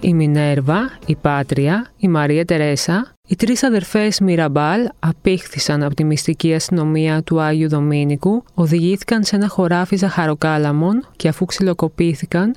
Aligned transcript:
η 0.00 0.14
Μινέρβα, 0.14 0.98
η 1.06 1.16
Πάτρια, 1.16 1.90
η 1.96 2.08
Μαρία 2.08 2.44
Τερέσα, 2.44 3.14
οι 3.28 3.36
τρεις 3.36 3.62
αδερφές 3.62 4.20
Μιραμπάλ 4.20 4.88
απήχθησαν 4.98 5.82
από 5.82 5.94
τη 5.94 6.04
μυστική 6.04 6.54
αστυνομία 6.54 7.22
του 7.22 7.40
Άγιου 7.40 7.68
Δομήνικου, 7.68 8.44
οδηγήθηκαν 8.54 9.24
σε 9.24 9.36
ένα 9.36 9.48
χωράφι 9.48 9.96
ζαχαροκάλαμων 9.96 11.06
και 11.16 11.28
αφού 11.28 11.44
ξυλοκοπήθηκαν, 11.44 12.54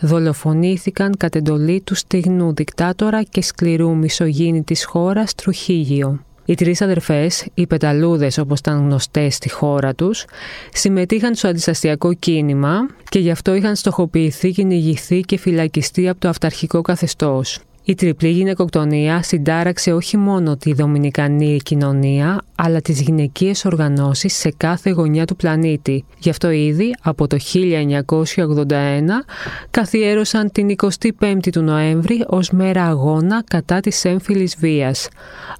δολοφονήθηκαν 0.00 1.16
κατ' 1.16 1.36
εντολή 1.36 1.80
του 1.80 1.94
στιγνού 1.94 2.54
δικτάτορα 2.54 3.22
και 3.22 3.42
σκληρού 3.42 3.96
μισογίνη 3.96 4.62
της 4.62 4.84
χώρας 4.84 5.34
Τρουχίγιο. 5.34 6.27
Οι 6.48 6.54
τρεις 6.54 6.82
αδερφές, 6.82 7.46
οι 7.54 7.66
πεταλούδες 7.66 8.38
όπως 8.38 8.58
ήταν 8.58 8.78
γνωστές 8.78 9.34
στη 9.34 9.50
χώρα 9.50 9.94
τους, 9.94 10.24
συμμετείχαν 10.72 11.34
στο 11.34 11.48
αντιστασιακό 11.48 12.12
κίνημα 12.12 12.88
και 13.08 13.18
γι' 13.18 13.30
αυτό 13.30 13.54
είχαν 13.54 13.76
στοχοποιηθεί, 13.76 14.50
κυνηγηθεί 14.50 15.20
και 15.20 15.38
φυλακιστεί 15.38 16.08
από 16.08 16.20
το 16.20 16.28
αυταρχικό 16.28 16.82
καθεστώς. 16.82 17.58
Η 17.88 17.94
τριπλή 17.94 18.28
γυναικοκτονία 18.28 19.22
συντάραξε 19.22 19.92
όχι 19.92 20.16
μόνο 20.16 20.56
τη 20.56 20.72
δομινικανή 20.72 21.56
κοινωνία, 21.62 22.40
αλλά 22.54 22.80
τις 22.80 23.00
γυναικείες 23.00 23.64
οργανώσεις 23.64 24.34
σε 24.34 24.52
κάθε 24.56 24.90
γωνιά 24.90 25.24
του 25.24 25.36
πλανήτη. 25.36 26.04
Γι' 26.18 26.30
αυτό 26.30 26.50
ήδη 26.50 26.94
από 27.02 27.26
το 27.26 27.36
1981 27.52 28.04
καθιέρωσαν 29.70 30.52
την 30.52 30.74
25η 31.18 31.48
του 31.52 31.62
Νοέμβρη 31.62 32.24
ως 32.26 32.50
μέρα 32.50 32.84
αγώνα 32.84 33.42
κατά 33.46 33.80
της 33.80 34.04
έμφυλης 34.04 34.56
βίας, 34.58 35.08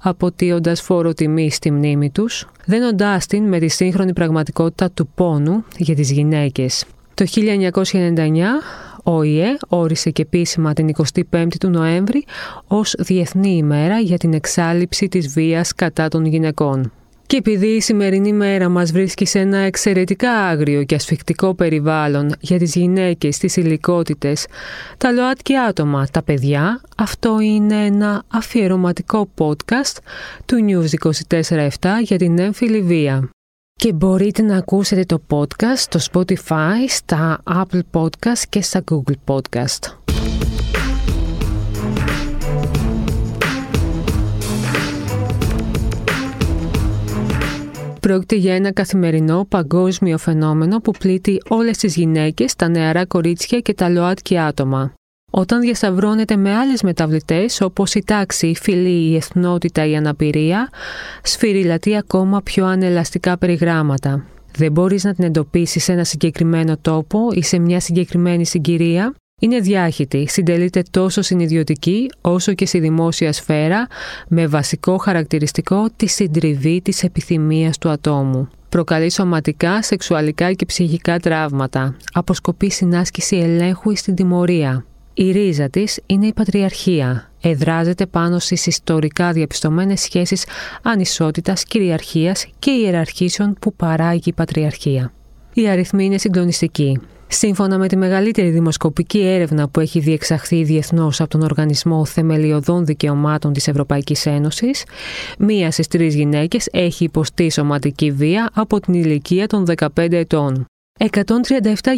αποτείοντας 0.01 0.81
φόρο 0.81 1.13
τιμή 1.13 1.51
στη 1.51 1.71
μνήμη 1.71 2.09
τους, 2.09 2.47
δένοντάς 2.65 3.25
την 3.25 3.47
με 3.47 3.59
τη 3.59 3.67
σύγχρονη 3.67 4.13
πραγματικότητα 4.13 4.91
του 4.91 5.07
πόνου 5.15 5.63
για 5.77 5.95
τις 5.95 6.11
γυναίκες. 6.11 6.85
Το 7.13 7.25
1999 7.25 8.61
ο 9.11 9.23
ΙΕ 9.23 9.57
όρισε 9.67 10.09
και 10.09 10.21
επίσημα 10.21 10.73
την 10.73 10.91
25η 11.31 11.55
του 11.59 11.69
Νοέμβρη 11.69 12.25
ως 12.67 12.95
Διεθνή 12.99 13.55
ημέρα 13.55 13.99
για 13.99 14.17
την 14.17 14.33
εξάλληψη 14.33 15.07
της 15.07 15.27
βίας 15.27 15.75
κατά 15.75 16.07
των 16.07 16.25
γυναικών. 16.25 16.91
Και 17.25 17.37
επειδή 17.37 17.67
η 17.67 17.81
σημερινή 17.81 18.33
μέρα 18.33 18.69
μας 18.69 18.91
βρίσκει 18.91 19.25
σε 19.25 19.39
ένα 19.39 19.57
εξαιρετικά 19.57 20.31
άγριο 20.31 20.83
και 20.83 20.95
ασφικτικό 20.95 21.53
περιβάλλον 21.53 22.31
για 22.39 22.57
τις 22.57 22.75
γυναίκες, 22.75 23.37
τις 23.37 23.55
υλικότητες, 23.55 24.45
τα 24.97 25.11
ΛΟΑΤΚΙ 25.11 25.55
άτομα, 25.55 26.07
τα 26.11 26.23
παιδιά, 26.23 26.81
αυτό 26.97 27.39
είναι 27.39 27.85
ένα 27.85 28.23
αφιερωματικό 28.27 29.29
podcast 29.37 29.97
του 30.45 30.57
News 30.67 31.11
24-7 31.29 31.69
για 32.03 32.17
την 32.17 32.39
έμφυλη 32.39 32.81
βία 32.81 33.29
και 33.79 33.93
μπορείτε 33.93 34.41
να 34.41 34.57
ακούσετε 34.57 35.03
το 35.03 35.21
podcast 35.29 35.75
στο 35.75 35.99
Spotify, 36.11 36.87
στα 36.87 37.43
Apple 37.43 37.81
Podcast 37.91 38.43
και 38.49 38.61
στα 38.61 38.83
Google 38.91 39.13
Podcast. 39.25 39.93
Πρόκειται 47.99 48.35
για 48.35 48.55
ένα 48.55 48.73
καθημερινό 48.73 49.45
παγκόσμιο 49.49 50.17
φαινόμενο 50.17 50.79
που 50.79 50.91
πλήττει 50.91 51.41
όλες 51.47 51.77
τις 51.77 51.95
γυναίκες, 51.95 52.55
τα 52.55 52.69
νεαρά 52.69 53.05
κορίτσια 53.05 53.59
και 53.59 53.73
τα 53.73 53.89
ΛΟΑΤΚΙ 53.89 54.37
άτομα. 54.37 54.93
Όταν 55.29 55.59
διασταυρώνεται 55.59 56.35
με 56.35 56.55
άλλες 56.55 56.81
μεταβλητές 56.81 57.61
όπως 57.61 57.93
η 57.93 58.03
τάξη, 58.05 58.47
η 58.47 58.55
φυλή, 58.55 59.09
η 59.09 59.15
εθνότητα, 59.15 59.85
η 59.85 59.95
αναπηρία, 59.95 60.69
σφυριλατεί 61.23 61.97
ακόμα 61.97 62.41
πιο 62.41 62.65
ανελαστικά 62.65 63.37
περιγράμματα. 63.37 64.25
Δεν 64.57 64.71
μπορείς 64.71 65.03
να 65.03 65.13
την 65.13 65.23
εντοπίσεις 65.23 65.83
σε 65.83 65.91
ένα 65.91 66.03
συγκεκριμένο 66.03 66.77
τόπο 66.77 67.19
ή 67.31 67.43
σε 67.43 67.59
μια 67.59 67.79
συγκεκριμένη 67.79 68.45
συγκυρία. 68.45 69.13
Είναι 69.41 69.59
διάχυτη, 69.59 70.27
συντελείται 70.27 70.83
τόσο 70.91 71.21
στην 71.21 71.39
ιδιωτική 71.39 72.09
όσο 72.21 72.53
και 72.53 72.65
στη 72.65 72.79
δημόσια 72.79 73.33
σφαίρα 73.33 73.87
με 74.27 74.47
βασικό 74.47 74.97
χαρακτηριστικό 74.97 75.89
τη 75.95 76.07
συντριβή 76.07 76.81
της 76.81 77.03
επιθυμίας 77.03 77.77
του 77.77 77.89
ατόμου. 77.89 78.49
Προκαλεί 78.69 79.11
σωματικά, 79.11 79.81
σεξουαλικά 79.83 80.53
και 80.53 80.65
ψυχικά 80.65 81.19
τραύματα. 81.19 81.95
Αποσκοπεί 82.13 82.69
στην 82.69 82.95
άσκηση 82.95 83.35
ελέγχου 83.35 83.91
ή 83.91 83.95
στην 83.95 84.15
τιμωρία. 84.15 84.85
Η 85.21 85.31
ρίζα 85.31 85.69
της 85.69 85.99
είναι 86.05 86.27
η 86.27 86.33
πατριαρχία. 86.33 87.31
Εδράζεται 87.41 88.05
πάνω 88.05 88.39
στις 88.39 88.67
ιστορικά 88.67 89.31
διαπιστωμένες 89.31 90.01
σχέσεις 90.01 90.45
ανισότητας, 90.83 91.63
κυριαρχίας 91.63 92.47
και 92.59 92.71
ιεραρχήσεων 92.71 93.55
που 93.61 93.73
παράγει 93.73 94.21
η 94.25 94.33
πατριαρχία. 94.33 95.13
Οι 95.53 95.67
αριθμοί 95.67 96.05
είναι 96.05 96.17
συγκλονιστικοί. 96.17 96.99
Σύμφωνα 97.27 97.77
με 97.77 97.87
τη 97.87 97.95
μεγαλύτερη 97.95 98.49
δημοσκοπική 98.49 99.19
έρευνα 99.19 99.69
που 99.69 99.79
έχει 99.79 99.99
διεξαχθεί 99.99 100.63
διεθνώς 100.63 101.21
από 101.21 101.29
τον 101.29 101.41
Οργανισμό 101.41 102.05
Θεμελιωδών 102.05 102.85
Δικαιωμάτων 102.85 103.53
της 103.53 103.67
Ευρωπαϊκής 103.67 104.25
Ένωσης, 104.25 104.83
μία 105.39 105.71
στις 105.71 105.87
τρεις 105.87 106.15
γυναίκες 106.15 106.67
έχει 106.71 107.03
υποστεί 107.03 107.51
σωματική 107.51 108.11
βία 108.11 108.49
από 108.53 108.79
την 108.79 108.93
ηλικία 108.93 109.47
των 109.47 109.65
15 109.95 110.11
ετών. 110.11 110.65
137 110.99 111.07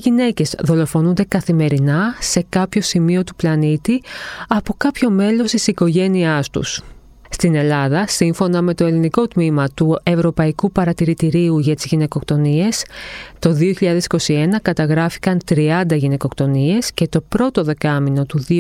γυναίκες 0.02 0.56
δολοφονούνται 0.64 1.24
καθημερινά 1.24 2.16
σε 2.20 2.46
κάποιο 2.50 2.82
σημείο 2.82 3.24
του 3.24 3.36
πλανήτη 3.36 4.04
από 4.48 4.74
κάποιο 4.78 5.10
μέλος 5.10 5.52
της 5.52 5.68
οικογένειάς 5.68 6.50
τους. 6.50 6.84
Στην 7.30 7.56
Ελλάδα, 7.56 8.08
σύμφωνα 8.08 8.62
με 8.62 8.74
το 8.74 8.86
ελληνικό 8.86 9.28
τμήμα 9.28 9.70
του 9.70 10.00
Ευρωπαϊκού 10.04 10.72
Παρατηρητηρίου 10.72 11.60
για 11.60 11.76
τις 11.76 11.86
Γυναικοκτονίες, 11.86 12.86
το 13.40 13.54
2021 13.54 14.60
καταγράφηκαν 14.62 15.40
30 15.50 15.84
γυναικοκτονίες 15.96 16.92
και 16.92 17.08
το 17.08 17.22
πρώτο 17.22 17.64
δεκάμινο 17.64 18.26
του 18.26 18.44
2022 18.50 18.58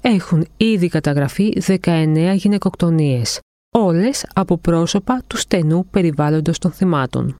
έχουν 0.00 0.46
ήδη 0.56 0.88
καταγραφεί 0.88 1.62
19 1.66 2.34
γυναικοκτονίες, 2.34 3.40
όλες 3.76 4.26
από 4.34 4.58
πρόσωπα 4.58 5.22
του 5.26 5.36
στενού 5.36 5.86
περιβάλλοντος 5.90 6.58
των 6.58 6.70
θυμάτων. 6.70 7.36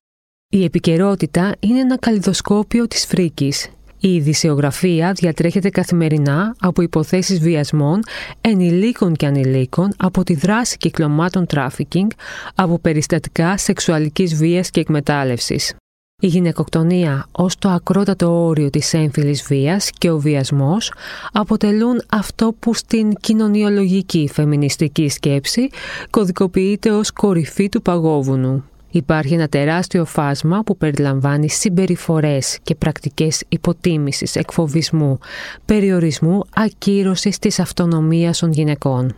Η 0.50 0.64
επικαιρότητα 0.64 1.54
είναι 1.60 1.78
ένα 1.78 1.98
καλλιδοσκόπιο 1.98 2.86
της 2.88 3.06
φρίκης. 3.06 3.68
Η 4.00 4.14
ειδησιογραφία 4.14 5.12
διατρέχεται 5.12 5.70
καθημερινά 5.70 6.54
από 6.60 6.82
υποθέσεις 6.82 7.40
βιασμών, 7.40 8.00
ενηλίκων 8.40 9.14
και 9.14 9.26
ανηλίκων, 9.26 9.92
από 9.96 10.22
τη 10.24 10.34
δράση 10.34 10.76
κυκλωμάτων 10.76 11.46
τράφικινγκ, 11.46 12.10
από 12.54 12.78
περιστατικά 12.78 13.56
σεξουαλικής 13.56 14.34
βίας 14.34 14.70
και 14.70 14.80
εκμετάλλευσης. 14.80 15.74
Η 16.22 16.26
γυναικοκτονία 16.26 17.26
ως 17.32 17.56
το 17.58 17.68
ακρότατο 17.68 18.44
όριο 18.44 18.70
της 18.70 18.94
έμφυλης 18.94 19.42
βίας 19.42 19.90
και 19.90 20.10
ο 20.10 20.18
βιασμός 20.18 20.92
αποτελούν 21.32 22.02
αυτό 22.08 22.54
που 22.58 22.74
στην 22.74 23.12
κοινωνιολογική 23.20 24.28
φεμινιστική 24.32 25.08
σκέψη 25.08 25.68
κωδικοποιείται 26.10 26.90
ως 26.90 27.12
κορυφή 27.12 27.68
του 27.68 27.82
παγόβουνου. 27.82 28.64
Υπάρχει 28.90 29.34
ένα 29.34 29.48
τεράστιο 29.48 30.04
φάσμα 30.04 30.62
που 30.62 30.76
περιλαμβάνει 30.76 31.50
συμπεριφορές 31.50 32.58
και 32.62 32.74
πρακτικές 32.74 33.44
υποτίμησης, 33.48 34.36
εκφοβισμού, 34.36 35.18
περιορισμού, 35.64 36.42
ακύρωσης 36.54 37.38
της 37.38 37.58
αυτονομίας 37.58 38.38
των 38.38 38.52
γυναικών. 38.52 39.16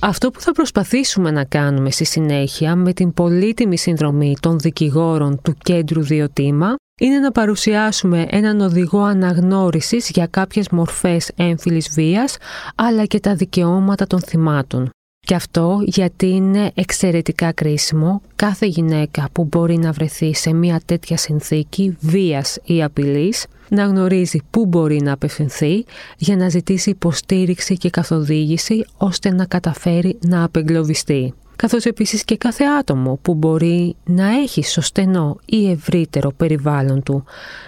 Αυτό 0.00 0.30
που 0.30 0.40
θα 0.40 0.52
προσπαθήσουμε 0.52 1.30
να 1.30 1.44
κάνουμε 1.44 1.90
στη 1.90 2.04
συνέχεια 2.04 2.76
με 2.76 2.92
την 2.92 3.12
πολύτιμη 3.12 3.78
συνδρομή 3.78 4.36
των 4.40 4.58
δικηγόρων 4.58 5.40
του 5.42 5.54
Κέντρου 5.62 6.02
Διοτήμα 6.02 6.76
είναι 6.98 7.18
να 7.18 7.32
παρουσιάσουμε 7.32 8.26
έναν 8.30 8.60
οδηγό 8.60 9.02
αναγνώρισης 9.02 10.10
για 10.10 10.26
κάποιες 10.26 10.68
μορφές 10.68 11.30
έμφυλης 11.36 11.90
βίας, 11.90 12.36
αλλά 12.74 13.04
και 13.04 13.20
τα 13.20 13.34
δικαιώματα 13.34 14.06
των 14.06 14.20
θυμάτων. 14.20 14.90
Και 15.20 15.34
αυτό 15.34 15.78
γιατί 15.84 16.26
είναι 16.26 16.70
εξαιρετικά 16.74 17.52
κρίσιμο 17.52 18.22
κάθε 18.36 18.66
γυναίκα 18.66 19.28
που 19.32 19.44
μπορεί 19.44 19.78
να 19.78 19.92
βρεθεί 19.92 20.34
σε 20.34 20.52
μια 20.52 20.80
τέτοια 20.84 21.16
συνθήκη 21.16 21.96
βίας 22.00 22.58
ή 22.64 22.82
απειλής 22.82 23.46
να 23.68 23.84
γνωρίζει 23.84 24.40
πού 24.50 24.66
μπορεί 24.66 25.00
να 25.02 25.12
απευθυνθεί 25.12 25.84
για 26.16 26.36
να 26.36 26.48
ζητήσει 26.48 26.90
υποστήριξη 26.90 27.76
και 27.76 27.90
καθοδήγηση 27.90 28.84
ώστε 28.96 29.32
να 29.32 29.44
καταφέρει 29.44 30.18
να 30.20 30.44
απεγκλωβιστεί 30.44 31.34
καθώς 31.62 31.84
επίσης 31.84 32.24
και 32.24 32.36
κάθε 32.36 32.64
άτομο 32.64 33.18
που 33.22 33.34
μπορεί 33.34 33.96
να 34.04 34.28
έχει 34.28 34.62
στο 34.62 34.80
στενό 34.80 35.38
ή 35.44 35.70
ευρύτερο 35.70 36.32
περιβάλλον 36.36 37.02
του 37.02 37.24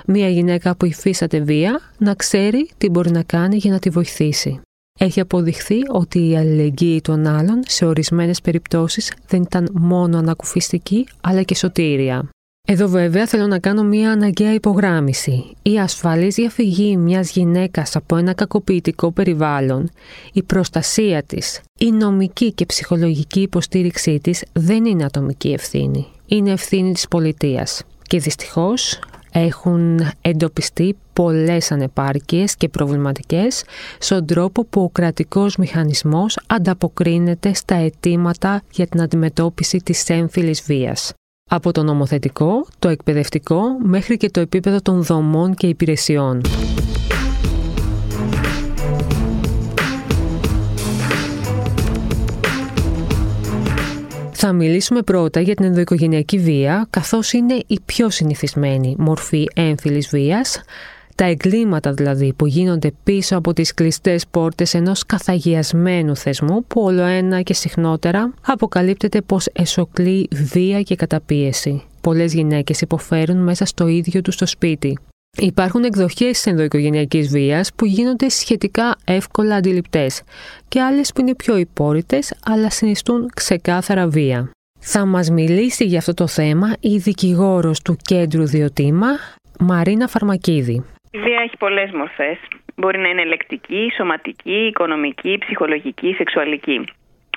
μία 0.06 0.28
γυναίκα 0.28 0.76
που 0.76 0.84
υφίσταται 0.84 1.40
βία 1.40 1.80
να 1.98 2.14
ξέρει 2.14 2.70
τι 2.78 2.88
μπορεί 2.88 3.10
να 3.10 3.22
κάνει 3.22 3.56
για 3.56 3.70
να 3.70 3.78
τη 3.78 3.90
βοηθήσει. 3.90 4.60
Έχει 4.98 5.20
αποδειχθεί 5.20 5.78
ότι 5.88 6.28
η 6.28 6.36
αλληλεγγύη 6.36 7.00
των 7.00 7.26
άλλων 7.26 7.60
σε 7.66 7.84
ορισμένες 7.84 8.40
περιπτώσεις 8.40 9.12
δεν 9.26 9.42
ήταν 9.42 9.68
μόνο 9.72 10.18
ανακουφιστική 10.18 11.06
αλλά 11.20 11.42
και 11.42 11.54
σωτήρια. 11.54 12.28
Εδώ 12.72 12.88
βέβαια 12.88 13.26
θέλω 13.26 13.46
να 13.46 13.58
κάνω 13.58 13.82
μία 13.82 14.10
αναγκαία 14.10 14.54
υπογράμμιση. 14.54 15.44
Η 15.62 15.78
ασφαλής 15.78 16.34
διαφυγή 16.34 16.96
μιας 16.96 17.30
γυναίκας 17.30 17.96
από 17.96 18.16
ένα 18.16 18.32
κακοποιητικό 18.32 19.12
περιβάλλον, 19.12 19.90
η 20.32 20.42
προστασία 20.42 21.22
της, 21.22 21.60
η 21.78 21.90
νομική 21.90 22.52
και 22.52 22.66
ψυχολογική 22.66 23.40
υποστήριξή 23.40 24.20
της 24.22 24.44
δεν 24.52 24.84
είναι 24.84 25.04
ατομική 25.04 25.52
ευθύνη. 25.52 26.06
Είναι 26.26 26.50
ευθύνη 26.50 26.92
της 26.92 27.08
πολιτείας. 27.08 27.82
Και 28.02 28.18
δυστυχώς 28.18 28.98
έχουν 29.32 30.00
εντοπιστεί 30.20 30.96
πολλές 31.12 31.72
ανεπάρκειες 31.72 32.56
και 32.56 32.68
προβληματικές 32.68 33.64
στον 33.98 34.26
τρόπο 34.26 34.64
που 34.64 34.82
ο 34.82 34.88
κρατικός 34.88 35.56
μηχανισμός 35.56 36.38
ανταποκρίνεται 36.46 37.54
στα 37.54 37.74
αιτήματα 37.74 38.62
για 38.72 38.86
την 38.86 39.00
αντιμετώπιση 39.00 39.78
της 39.78 40.08
έμφυλης 40.08 40.62
βίας 40.62 41.12
από 41.52 41.72
το 41.72 41.82
νομοθετικό, 41.82 42.66
το 42.78 42.88
εκπαιδευτικό 42.88 43.62
μέχρι 43.82 44.16
και 44.16 44.30
το 44.30 44.40
επίπεδο 44.40 44.80
των 44.82 45.02
δομών 45.02 45.54
και 45.54 45.66
υπηρεσιών. 45.66 46.40
Θα 54.32 54.52
μιλήσουμε 54.52 55.02
πρώτα 55.02 55.40
για 55.40 55.54
την 55.54 55.64
ενδοοικογενειακή 55.64 56.38
βία, 56.38 56.86
καθώς 56.90 57.32
είναι 57.32 57.62
η 57.66 57.80
πιο 57.84 58.10
συνηθισμένη 58.10 58.94
μορφή 58.98 59.46
έμφυλης 59.54 60.08
βίας, 60.08 60.62
τα 61.20 61.26
εγκλήματα 61.26 61.92
δηλαδή 61.92 62.32
που 62.32 62.46
γίνονται 62.46 62.92
πίσω 63.02 63.36
από 63.36 63.52
τις 63.52 63.74
κλειστές 63.74 64.26
πόρτες 64.30 64.74
ενός 64.74 65.06
καθαγιασμένου 65.06 66.16
θεσμού 66.16 66.64
που 66.64 66.80
όλο 66.80 67.02
ένα 67.02 67.42
και 67.42 67.54
συχνότερα 67.54 68.34
αποκαλύπτεται 68.46 69.20
πως 69.20 69.48
εσωκλεί 69.52 70.28
βία 70.32 70.82
και 70.82 70.96
καταπίεση. 70.96 71.82
Πολλές 72.00 72.32
γυναίκες 72.32 72.80
υποφέρουν 72.80 73.36
μέσα 73.36 73.64
στο 73.64 73.86
ίδιο 73.86 74.20
τους 74.20 74.36
το 74.36 74.46
σπίτι. 74.46 74.98
Υπάρχουν 75.38 75.84
εκδοχές 75.84 76.30
της 76.30 76.46
ενδοοικογενειακής 76.46 77.28
βίας 77.28 77.70
που 77.76 77.84
γίνονται 77.86 78.28
σχετικά 78.28 78.96
εύκολα 79.04 79.54
αντιληπτές 79.54 80.22
και 80.68 80.80
άλλες 80.80 81.12
που 81.12 81.20
είναι 81.20 81.34
πιο 81.34 81.56
υπόρρητες 81.56 82.34
αλλά 82.44 82.70
συνιστούν 82.70 83.30
ξεκάθαρα 83.34 84.08
βία. 84.08 84.50
Θα 84.78 85.04
μας 85.04 85.30
μιλήσει 85.30 85.84
για 85.84 85.98
αυτό 85.98 86.14
το 86.14 86.26
θέμα 86.26 86.72
η 86.80 86.96
δικηγόρος 86.96 87.82
του 87.82 87.96
Κέντρου 88.02 88.46
Διοτήμα, 88.46 89.08
Μαρίνα 89.58 90.08
Φαρμακίδη. 90.08 90.84
Η 91.12 91.18
βία 91.18 91.40
έχει 91.40 91.56
πολλές 91.56 91.90
μορφές. 91.90 92.38
Μπορεί 92.76 92.98
να 92.98 93.08
είναι 93.08 93.24
λεκτική, 93.24 93.92
σωματική, 93.96 94.66
οικονομική, 94.66 95.38
ψυχολογική, 95.38 96.14
σεξουαλική. 96.14 96.84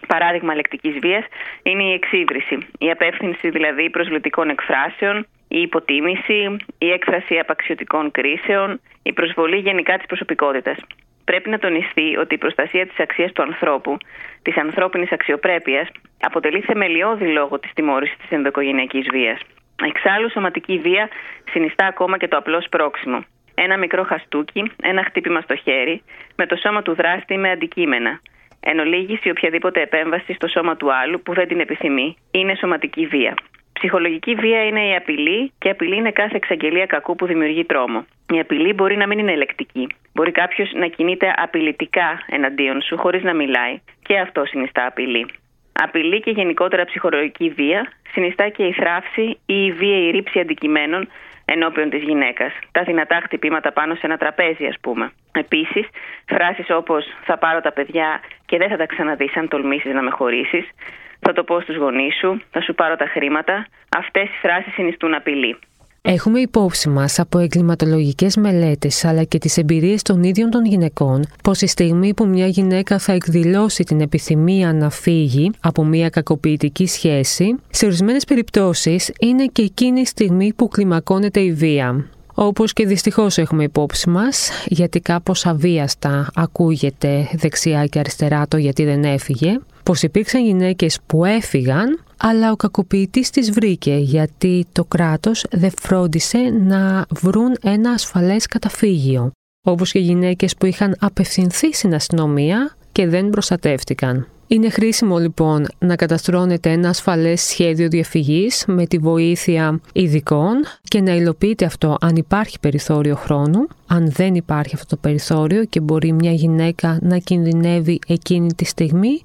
Παράδειγμα 0.07 0.55
λεκτικής 0.55 0.99
βίας 0.99 1.25
είναι 1.63 1.83
η 1.83 1.93
εξύβριση, 1.93 2.57
η 2.77 2.91
απεύθυνση 2.91 3.49
δηλαδή 3.49 3.89
προσβλητικών 3.89 4.49
εκφράσεων, 4.49 5.27
η 5.47 5.61
υποτίμηση, 5.61 6.57
η 6.77 6.89
έκφραση 6.89 7.39
απαξιωτικών 7.39 8.11
κρίσεων, 8.11 8.81
η 9.03 9.13
προσβολή 9.13 9.57
γενικά 9.57 9.97
της 9.97 10.05
προσωπικότητας. 10.05 10.77
Πρέπει 11.23 11.49
να 11.49 11.59
τονιστεί 11.59 12.17
ότι 12.17 12.35
η 12.35 12.37
προστασία 12.37 12.87
της 12.87 12.99
αξίας 12.99 13.31
του 13.31 13.41
ανθρώπου, 13.41 13.97
της 14.41 14.57
ανθρώπινης 14.57 15.11
αξιοπρέπειας, 15.11 15.87
αποτελεί 16.19 16.61
θεμελιώδη 16.61 17.27
λόγο 17.27 17.59
της 17.59 17.73
τιμώρησης 17.73 18.17
της 18.17 18.29
ενδοοικογενειακής 18.29 19.05
βίας. 19.11 19.39
Εξάλλου, 19.85 20.29
σωματική 20.31 20.77
βία 20.77 21.09
συνιστά 21.51 21.85
ακόμα 21.85 22.17
και 22.17 22.27
το 22.27 22.37
απλό 22.37 22.61
σπρόξιμο 22.61 23.23
ένα 23.55 23.77
μικρό 23.77 24.03
χαστούκι, 24.03 24.71
ένα 24.81 25.03
χτύπημα 25.03 25.41
στο 25.41 25.55
χέρι, 25.55 26.01
με 26.35 26.45
το 26.45 26.55
σώμα 26.55 26.81
του 26.81 26.95
δράστη 26.95 27.37
με 27.37 27.49
αντικείμενα. 27.51 28.19
Εν 28.59 28.79
ολίγης, 28.79 29.23
η 29.23 29.29
οποιαδήποτε 29.29 29.81
επέμβαση 29.81 30.33
στο 30.33 30.47
σώμα 30.47 30.75
του 30.75 30.93
άλλου 30.93 31.21
που 31.21 31.33
δεν 31.33 31.47
την 31.47 31.59
επιθυμεί 31.59 32.17
είναι 32.31 32.55
σωματική 32.55 33.05
βία. 33.05 33.33
Ψυχολογική 33.73 34.35
βία 34.35 34.65
είναι 34.65 34.87
η 34.87 34.95
απειλή 34.95 35.51
και 35.57 35.69
απειλή 35.69 35.95
είναι 35.95 36.11
κάθε 36.11 36.35
εξαγγελία 36.35 36.85
κακού 36.85 37.15
που 37.15 37.25
δημιουργεί 37.25 37.65
τρόμο. 37.65 38.05
Η 38.33 38.39
απειλή 38.39 38.73
μπορεί 38.73 38.97
να 38.97 39.07
μην 39.07 39.19
είναι 39.19 39.31
ελεκτική. 39.31 39.87
Μπορεί 40.13 40.31
κάποιος 40.31 40.71
να 40.73 40.87
κινείται 40.87 41.33
απειλητικά 41.35 42.19
εναντίον 42.29 42.81
σου 42.81 42.97
χωρίς 42.97 43.23
να 43.23 43.33
μιλάει. 43.33 43.81
Και 44.01 44.19
αυτό 44.19 44.45
συνιστά 44.45 44.85
απειλή. 44.85 45.25
Απειλή 45.73 46.19
και 46.19 46.31
γενικότερα 46.31 46.85
ψυχολογική 46.85 47.49
βία 47.49 47.91
συνιστά 48.11 48.49
και 48.49 48.63
η 48.63 48.73
θράψη 48.73 49.37
ή 49.45 49.65
η 49.65 49.71
βία 49.71 49.97
η 49.97 50.11
ρήψη 50.11 50.39
αντικειμένων 50.39 51.07
ενώπιον 51.45 51.89
της 51.89 52.03
γυναίκας. 52.03 52.53
Τα 52.71 52.83
δυνατά 52.83 53.19
χτυπήματα 53.23 53.71
πάνω 53.71 53.95
σε 53.95 54.01
ένα 54.03 54.17
τραπέζι, 54.17 54.65
ας 54.65 54.75
πούμε. 54.81 55.11
Επίσης, 55.31 55.87
φράσεις 56.25 56.69
όπως 56.69 57.05
Θα 57.23 57.37
πάρω 57.37 57.61
τα 57.61 57.71
παιδιά 57.71 58.21
και 58.45 58.57
δεν 58.57 58.69
θα 58.69 58.77
τα 58.77 58.85
ξαναδείς 58.85 59.35
αν 59.35 59.47
τολμήσεις 59.47 59.93
να 59.93 60.01
με 60.01 60.09
χωρίσεις. 60.09 60.69
Θα 61.19 61.33
το 61.33 61.43
πω 61.43 61.59
στους 61.59 61.75
γονείς 61.75 62.15
σου. 62.15 62.41
Θα 62.51 62.61
σου 62.61 62.73
πάρω 62.73 62.95
τα 62.95 63.05
χρήματα. 63.05 63.67
Αυτές 63.97 64.23
οι 64.23 64.37
φράσεις 64.41 64.73
συνιστούν 64.73 65.13
απειλή. 65.13 65.57
Έχουμε 66.05 66.39
υπόψη 66.39 66.89
μας 66.89 67.19
από 67.19 67.39
εγκληματολογικές 67.39 68.35
μελέτες 68.35 69.05
αλλά 69.05 69.23
και 69.23 69.37
τις 69.37 69.57
εμπειρίες 69.57 70.01
των 70.01 70.23
ίδιων 70.23 70.49
των 70.49 70.65
γυναικών 70.65 71.23
πως 71.43 71.61
η 71.61 71.67
στιγμή 71.67 72.13
που 72.13 72.27
μια 72.27 72.47
γυναίκα 72.47 72.99
θα 72.99 73.13
εκδηλώσει 73.13 73.83
την 73.83 74.01
επιθυμία 74.01 74.73
να 74.73 74.89
φύγει 74.89 75.51
από 75.59 75.85
μια 75.85 76.09
κακοποιητική 76.09 76.85
σχέση, 76.87 77.55
σε 77.69 77.85
ορισμένες 77.85 78.25
περιπτώσεις 78.25 79.11
είναι 79.19 79.45
και 79.45 79.61
εκείνη 79.61 79.99
η 79.99 80.05
στιγμή 80.05 80.53
που 80.53 80.67
κλιμακώνεται 80.67 81.39
η 81.39 81.51
βία. 81.51 82.05
Όπως 82.33 82.73
και 82.73 82.85
δυστυχώς 82.85 83.37
έχουμε 83.37 83.63
υπόψη 83.63 84.09
μας, 84.09 84.49
γιατί 84.65 84.99
κάπως 84.99 85.45
αβίαστα 85.45 86.29
ακούγεται 86.35 87.29
δεξιά 87.33 87.85
και 87.85 87.99
αριστερά 87.99 88.47
το 88.47 88.57
γιατί 88.57 88.85
δεν 88.85 89.03
έφυγε, 89.03 89.59
πως 89.83 90.03
υπήρξαν 90.03 90.45
γυναίκες 90.45 90.99
που 91.05 91.25
έφυγαν, 91.25 92.03
αλλά 92.17 92.51
ο 92.51 92.55
κακοποιητής 92.55 93.29
τις 93.29 93.51
βρήκε 93.51 93.95
γιατί 93.95 94.65
το 94.71 94.83
κράτος 94.83 95.45
δεν 95.51 95.71
φρόντισε 95.81 96.37
να 96.37 97.05
βρουν 97.09 97.55
ένα 97.63 97.89
ασφαλές 97.89 98.45
καταφύγιο. 98.45 99.31
Όπως 99.65 99.91
και 99.91 99.99
γυναίκες 99.99 100.55
που 100.55 100.65
είχαν 100.65 100.95
απευθυνθεί 100.99 101.73
στην 101.73 101.93
αστυνομία 101.93 102.75
και 102.91 103.07
δεν 103.07 103.29
προστατεύτηκαν. 103.29 104.27
Είναι 104.53 104.69
χρήσιμο 104.69 105.17
λοιπόν 105.17 105.65
να 105.79 105.95
καταστρώνεται 105.95 106.69
ένα 106.69 106.89
ασφαλές 106.89 107.41
σχέδιο 107.41 107.87
διαφυγής 107.87 108.65
με 108.67 108.85
τη 108.85 108.97
βοήθεια 108.97 109.79
ειδικών 109.93 110.55
και 110.83 111.01
να 111.01 111.13
υλοποιείται 111.13 111.65
αυτό 111.65 111.97
αν 112.01 112.15
υπάρχει 112.15 112.59
περιθώριο 112.59 113.15
χρόνου. 113.15 113.67
Αν 113.87 114.11
δεν 114.11 114.35
υπάρχει 114.35 114.75
αυτό 114.75 114.95
το 114.95 115.01
περιθώριο 115.01 115.65
και 115.65 115.79
μπορεί 115.79 116.11
μια 116.11 116.31
γυναίκα 116.31 116.99
να 117.01 117.17
κινδυνεύει 117.17 117.99
εκείνη 118.07 118.53
τη 118.53 118.65
στιγμή, 118.65 119.21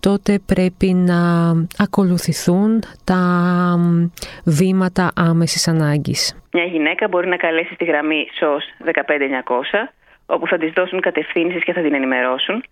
τότε 0.00 0.38
πρέπει 0.46 0.86
να 0.86 1.20
ακολουθηθούν 1.78 2.82
τα 3.04 3.22
βήματα 4.44 5.10
άμεσης 5.16 5.68
ανάγκης. 5.68 6.36
Μια 6.52 6.64
γυναίκα 6.64 7.08
μπορεί 7.08 7.28
να 7.28 7.36
καλέσει 7.36 7.74
στη 7.74 7.84
γραμμή 7.84 8.26
ΣΟΣ 8.32 8.64
15900, 8.84 9.88
όπου 10.26 10.46
θα 10.46 10.58
της 10.58 10.72
δώσουν 10.72 11.00
κατευθύνσεις 11.00 11.64
και 11.64 11.72
θα 11.72 11.82
την 11.82 11.94
ενημερώσουν, 11.94 12.64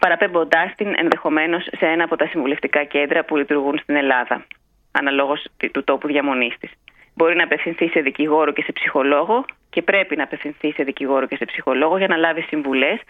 παραπέμποντάς 0.00 0.74
την 0.74 0.94
ενδεχομένως 0.96 1.68
σε 1.78 1.86
ένα 1.86 2.04
από 2.04 2.16
τα 2.16 2.26
συμβουλευτικά 2.26 2.84
κέντρα 2.84 3.24
που 3.24 3.36
λειτουργούν 3.36 3.78
στην 3.78 3.96
Ελλάδα, 3.96 4.46
αναλόγως 4.92 5.44
του 5.72 5.84
τόπου 5.84 6.06
διαμονής 6.06 6.54
της. 6.60 6.70
Μπορεί 7.14 7.36
να 7.36 7.44
απευθυνθεί 7.44 7.88
σε 7.88 8.00
δικηγόρο 8.00 8.52
και 8.52 8.62
σε 8.62 8.72
ψυχολόγο 8.72 9.44
και 9.70 9.82
πρέπει 9.82 10.16
να 10.16 10.22
απευθυνθεί 10.22 10.72
σε 10.72 10.82
δικηγόρο 10.82 11.26
και 11.26 11.36
σε 11.36 11.44
ψυχολόγο 11.44 11.98
για 11.98 12.08
να 12.08 12.16
λάβει 12.16 12.40
συμβουλές 12.40 13.00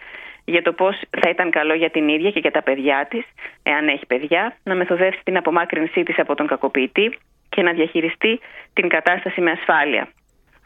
για 0.45 0.61
το 0.61 0.73
πώς 0.73 1.01
θα 1.21 1.29
ήταν 1.29 1.49
καλό 1.49 1.73
για 1.73 1.89
την 1.89 2.07
ίδια 2.07 2.31
και 2.31 2.39
για 2.39 2.51
τα 2.51 2.63
παιδιά 2.63 3.07
της, 3.09 3.25
εάν 3.63 3.87
έχει 3.87 4.05
παιδιά, 4.05 4.55
να 4.63 4.75
μεθοδεύσει 4.75 5.19
την 5.23 5.37
απομάκρυνσή 5.37 6.03
της 6.03 6.19
από 6.19 6.35
τον 6.35 6.47
κακοποιητή 6.47 7.17
και 7.49 7.61
να 7.61 7.71
διαχειριστεί 7.71 8.39
την 8.73 8.89
κατάσταση 8.89 9.41
με 9.41 9.51
ασφάλεια. 9.51 10.07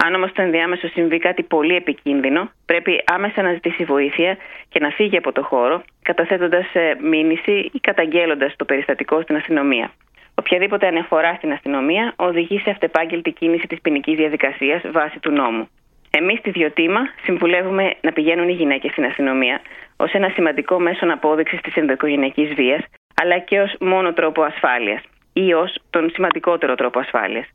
Αν 0.06 0.16
όμως 0.16 0.32
το 0.32 0.42
ενδιάμεσο 0.42 0.88
συμβεί 0.88 1.18
κάτι 1.18 1.44
πολύ 1.44 1.76
επικίνδυνο, 1.76 2.52
πρέπει 2.66 3.02
άμεσα 3.06 3.42
να 3.42 3.54
ζητήσει 3.54 3.84
βοήθεια 3.84 4.38
και 4.70 4.80
να 4.80 4.90
φύγει 4.90 5.18
από 5.18 5.32
το 5.32 5.44
χώρο, 5.44 5.84
καταθέτοντας 6.02 6.66
ε, 6.74 6.96
μήνυση 7.02 7.70
ή 7.74 7.80
καταγγέλλοντας 7.80 8.56
το 8.56 8.66
περιστατικό 8.66 9.22
στην 9.22 9.36
αστυνομία. 9.36 9.92
Οποιαδήποτε 10.36 10.88
αναφορά 10.88 11.34
στην 11.34 11.52
αστυνομία 11.52 12.14
οδηγεί 12.16 12.60
σε 12.60 12.70
αυτεπάγγελτη 12.70 13.32
κίνηση 13.32 13.68
της 13.68 13.82
ποινική 13.82 14.16
διαδικασίας 14.16 14.82
βάσει 14.92 15.20
του 15.20 15.32
νόμου. 15.32 15.68
Εμείς 16.10 16.40
στη 16.40 16.50
Διοτήμα 16.50 17.02
συμβουλεύουμε 17.24 17.94
να 18.02 18.12
πηγαίνουν 18.12 18.50
οι 18.50 18.54
γυναίκες 18.54 18.92
στην 18.92 19.06
αστυνομία 19.06 19.62
ως 19.98 20.12
ένα 20.12 20.30
σημαντικό 20.30 20.80
μέσο 20.80 21.06
απόδειξης 21.14 21.62
της 21.62 21.76
ενδοοικογενειακής 21.76 22.54
βίας, 22.54 22.82
αλλά 23.22 23.40
και 23.40 23.60
ως 23.60 23.76
μόνο 23.80 24.14
τρόπο 24.14 24.42
ασφάλειας 24.42 25.02
ή 25.34 25.54
ως 25.54 25.80
τον 25.90 26.10
σημαντικότερο 26.10 26.76
τρόπο 26.76 27.00
ασφάλειας. 27.00 27.48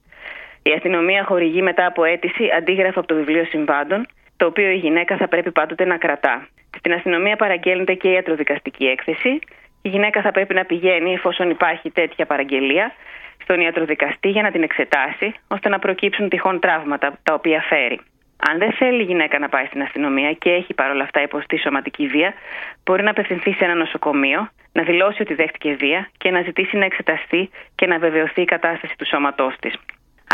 Η 0.68 0.72
αστυνομία 0.72 1.24
χορηγεί 1.24 1.62
μετά 1.62 1.86
από 1.86 2.04
αίτηση 2.04 2.44
αντίγραφο 2.56 2.98
από 2.98 3.08
το 3.08 3.14
βιβλίο 3.14 3.44
συμβάντων, 3.44 4.06
το 4.36 4.46
οποίο 4.46 4.70
η 4.70 4.76
γυναίκα 4.76 5.16
θα 5.16 5.28
πρέπει 5.28 5.52
πάντοτε 5.52 5.84
να 5.84 5.96
κρατά. 5.96 6.48
Στην 6.78 6.92
αστυνομία 6.92 7.36
παραγγέλνεται 7.36 7.94
και 7.94 8.08
η 8.08 8.12
ιατροδικαστική 8.12 8.84
έκθεση. 8.86 9.38
Η 9.82 9.88
γυναίκα 9.88 10.22
θα 10.22 10.30
πρέπει 10.30 10.54
να 10.54 10.64
πηγαίνει, 10.64 11.12
εφόσον 11.12 11.50
υπάρχει 11.50 11.90
τέτοια 11.90 12.26
παραγγελία, 12.26 12.92
στον 13.42 13.60
ιατροδικαστή 13.60 14.28
για 14.28 14.42
να 14.42 14.50
την 14.50 14.62
εξετάσει, 14.62 15.34
ώστε 15.48 15.68
να 15.68 15.78
προκύψουν 15.78 16.28
τυχόν 16.28 16.60
τραύματα 16.60 17.18
τα 17.22 17.34
οποία 17.34 17.60
φέρει. 17.60 18.00
Αν 18.50 18.58
δεν 18.58 18.72
θέλει 18.72 19.00
η 19.00 19.04
γυναίκα 19.04 19.38
να 19.38 19.48
πάει 19.48 19.66
στην 19.66 19.82
αστυνομία 19.82 20.32
και 20.32 20.50
έχει 20.50 20.74
παρόλα 20.74 21.02
αυτά 21.02 21.22
υποστεί 21.22 21.58
σωματική 21.58 22.06
βία, 22.06 22.34
μπορεί 22.84 23.02
να 23.02 23.10
απευθυνθεί 23.10 23.52
σε 23.52 23.64
ένα 23.64 23.74
νοσοκομείο, 23.74 24.48
να 24.72 24.82
δηλώσει 24.82 25.22
ότι 25.22 25.34
δέχτηκε 25.34 25.74
βία 25.74 26.10
και 26.18 26.30
να 26.30 26.42
ζητήσει 26.42 26.76
να 26.76 26.84
εξεταστεί 26.84 27.50
και 27.74 27.86
να 27.86 27.98
βεβαιωθεί 27.98 28.40
η 28.42 28.44
κατάσταση 28.44 28.94
του 28.98 29.06
σώματός 29.06 29.54
της. 29.60 29.74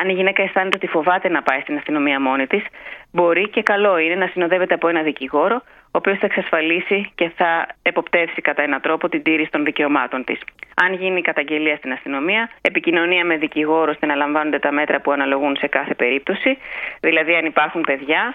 Αν 0.00 0.08
η 0.08 0.12
γυναίκα 0.12 0.42
αισθάνεται 0.42 0.76
ότι 0.76 0.86
φοβάται 0.86 1.28
να 1.28 1.42
πάει 1.42 1.60
στην 1.60 1.76
αστυνομία 1.76 2.20
μόνη 2.20 2.46
της, 2.46 2.64
μπορεί 3.12 3.48
και 3.48 3.62
καλό 3.62 3.98
είναι 3.98 4.14
να 4.14 4.26
συνοδεύεται 4.26 4.74
από 4.74 4.88
ένα 4.88 5.02
δικηγόρο, 5.02 5.62
ο 5.94 5.98
οποίος 5.98 6.18
θα 6.18 6.26
εξασφαλίσει 6.26 7.12
και 7.14 7.30
θα 7.36 7.66
εποπτεύσει 7.82 8.40
κατά 8.40 8.62
έναν 8.62 8.80
τρόπο 8.80 9.08
την 9.08 9.22
τήρηση 9.22 9.50
των 9.50 9.64
δικαιωμάτων 9.64 10.24
της. 10.24 10.40
Αν 10.74 10.94
γίνει 10.94 11.20
καταγγελία 11.20 11.76
στην 11.76 11.92
αστυνομία, 11.92 12.50
επικοινωνία 12.60 13.24
με 13.24 13.36
δικηγόρο 13.36 13.90
ώστε 13.90 14.06
να 14.06 14.14
λαμβάνονται 14.14 14.58
τα 14.58 14.72
μέτρα 14.72 15.00
που 15.00 15.12
αναλογούν 15.12 15.56
σε 15.56 15.66
κάθε 15.66 15.94
περίπτωση. 15.94 16.58
Δηλαδή, 17.00 17.34
αν 17.34 17.44
υπάρχουν 17.44 17.80
παιδιά, 17.80 18.34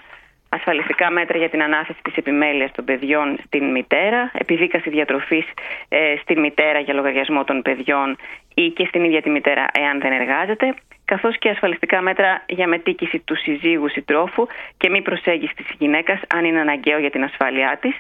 ασφαλιστικά 0.50 1.12
μέτρα 1.12 1.38
για 1.38 1.50
την 1.50 1.62
ανάθεση 1.62 2.00
της 2.04 2.16
επιμέλειας 2.16 2.72
των 2.72 2.86
παιδιών 2.86 3.38
στην 3.46 3.72
μητέρα, 3.72 4.32
επιδίκαση 4.34 4.90
διατροφής 4.90 5.46
ε, 5.90 6.16
στην 6.22 6.40
μητέρα 6.40 6.80
για 6.80 6.94
λογαριασμό 6.94 7.44
των 7.44 7.62
παιδιών 7.62 8.18
ή 8.54 8.70
και 8.70 8.86
στην 8.86 9.04
ίδια 9.04 9.22
τη 9.22 9.30
μητέρα 9.30 9.66
εάν 9.74 10.00
δεν 10.00 10.12
εργάζεται, 10.12 10.74
καθώς 11.06 11.38
και 11.38 11.50
ασφαλιστικά 11.50 12.02
μέτρα 12.02 12.44
για 12.48 12.68
μετήκηση 12.68 13.20
του 13.20 13.36
συζύγου 13.36 13.90
συντρόφου 13.90 14.48
και 14.78 14.90
μη 14.90 15.02
προσέγγιση 15.02 15.54
της 15.54 15.66
γυναίκας 15.78 16.20
αν 16.36 16.46
είναι 16.46 16.60
αναγκαίο 16.60 17.00
για 17.00 17.10
την 17.10 17.24
ασφάλειά 17.24 17.78
της. 17.82 17.96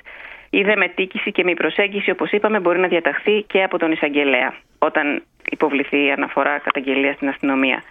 Η 0.50 0.62
δε 0.62 0.75
μετήκηση 0.75 1.32
και 1.32 1.44
μη 1.44 1.53
προσέγγιση, 1.53 2.12
όπως 2.12 2.32
είπαμε, 2.32 2.60
μπορεί 2.60 2.79
να 2.79 2.88
διαταχθεί 2.88 3.41
και 3.48 3.63
από 3.63 3.77
τον 3.77 3.91
εισαγγελέα 3.91 4.53
όταν 4.79 5.24
υποβληθεί 5.51 6.06
η 6.06 6.12
αναφορά 6.12 6.60
καταγγελίας 6.60 7.15
στην 7.15 7.27
αστυνομία. 7.27 7.84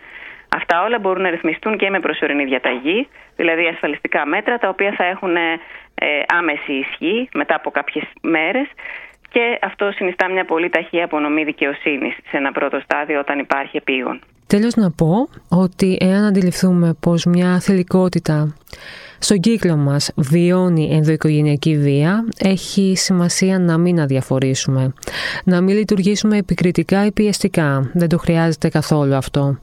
Αυτά 0.48 0.82
όλα 0.82 0.98
μπορούν 0.98 1.22
να 1.22 1.30
ρυθμιστούν 1.30 1.76
και 1.76 1.90
με 1.90 2.00
προσωρινή 2.00 2.44
διαταγή, 2.44 3.08
δηλαδή 3.36 3.66
ασφαλιστικά 3.66 4.26
μέτρα 4.26 4.58
τα 4.58 4.68
οποία 4.68 4.94
θα 4.96 5.04
έχουν 5.04 5.36
ε, 5.36 5.58
άμεση 6.26 6.72
ισχύ 6.72 7.28
μετά 7.34 7.54
από 7.54 7.70
κάποιες 7.70 8.04
μέρες 8.22 8.66
και 9.30 9.58
αυτό 9.62 9.90
συνιστά 9.94 10.30
μια 10.30 10.44
πολύ 10.44 10.68
ταχεία 10.70 11.04
απονομή 11.04 11.44
δικαιοσύνης 11.44 12.14
σε 12.30 12.36
ένα 12.36 12.52
πρώτο 12.52 12.80
στάδιο 12.80 13.18
όταν 13.18 13.38
υπάρχει 13.38 13.76
επίγον. 13.76 14.20
Τέλος 14.46 14.74
να 14.74 14.90
πω 14.90 15.28
ότι 15.48 15.96
εάν 16.00 16.24
αντιληφθούμε 16.24 16.96
πως 17.00 17.24
μια 17.24 17.60
θελικότητα 17.60 18.54
στον 19.18 19.40
κύκλο 19.40 19.76
μας 19.76 20.10
βιώνει 20.16 20.90
ενδοοικογενειακή 20.92 21.78
βία, 21.78 22.24
έχει 22.38 22.92
σημασία 22.96 23.58
να 23.58 23.78
μην 23.78 24.00
αδιαφορήσουμε. 24.00 24.92
Να 25.44 25.60
μην 25.60 25.76
λειτουργήσουμε 25.76 26.36
επικριτικά 26.36 27.06
ή 27.06 27.12
πιεστικά. 27.12 27.90
Δεν 27.94 28.08
το 28.08 28.18
χρειάζεται 28.18 28.68
καθόλου 28.68 29.14
αυτό. 29.14 29.58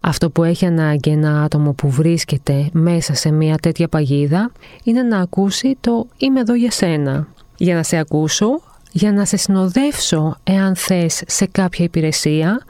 Αυτό 0.00 0.30
που 0.30 0.44
έχει 0.44 0.66
ανάγκη 0.66 1.10
ένα 1.10 1.42
άτομο 1.42 1.72
που 1.72 1.90
βρίσκεται 1.90 2.68
μέσα 2.72 3.14
σε 3.14 3.30
μια 3.30 3.56
τέτοια 3.56 3.88
παγίδα 3.88 4.52
είναι 4.84 5.02
να 5.02 5.18
ακούσει 5.18 5.76
το 5.80 6.06
«Είμαι 6.16 6.40
εδώ 6.40 6.54
για 6.54 6.70
σένα». 6.70 7.26
Για 7.56 7.74
να 7.74 7.82
σε 7.82 7.96
ακούσω 7.96 8.60
για 8.96 9.12
να 9.12 9.24
σε 9.24 9.36
συνοδεύσω 9.36 10.36
εάν 10.44 10.76
θες 10.76 11.22
σε 11.26 11.46
κάποια 11.46 11.84
υπηρεσία, 11.84 12.60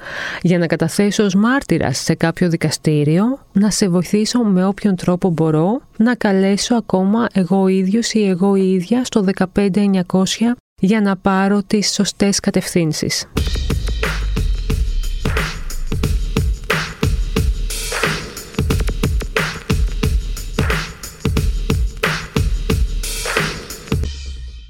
για 0.42 0.58
να 0.58 0.66
καταθέσω 0.66 1.24
ως 1.24 1.34
μάρτυρας 1.34 1.98
σε 1.98 2.14
κάποιο 2.14 2.48
δικαστήριο, 2.48 3.24
να 3.52 3.70
σε 3.70 3.88
βοηθήσω 3.88 4.42
με 4.42 4.66
όποιον 4.66 4.96
τρόπο 4.96 5.30
μπορώ, 5.30 5.80
να 5.96 6.14
καλέσω 6.14 6.74
ακόμα 6.74 7.26
εγώ 7.32 7.68
ίδιος 7.68 8.12
ή 8.12 8.28
εγώ 8.28 8.54
ίδια 8.54 9.04
στο 9.04 9.24
15900 9.54 10.00
για 10.80 11.00
να 11.00 11.16
πάρω 11.16 11.62
τις 11.66 11.92
σωστές 11.92 12.40
κατευθύνσεις. 12.40 13.26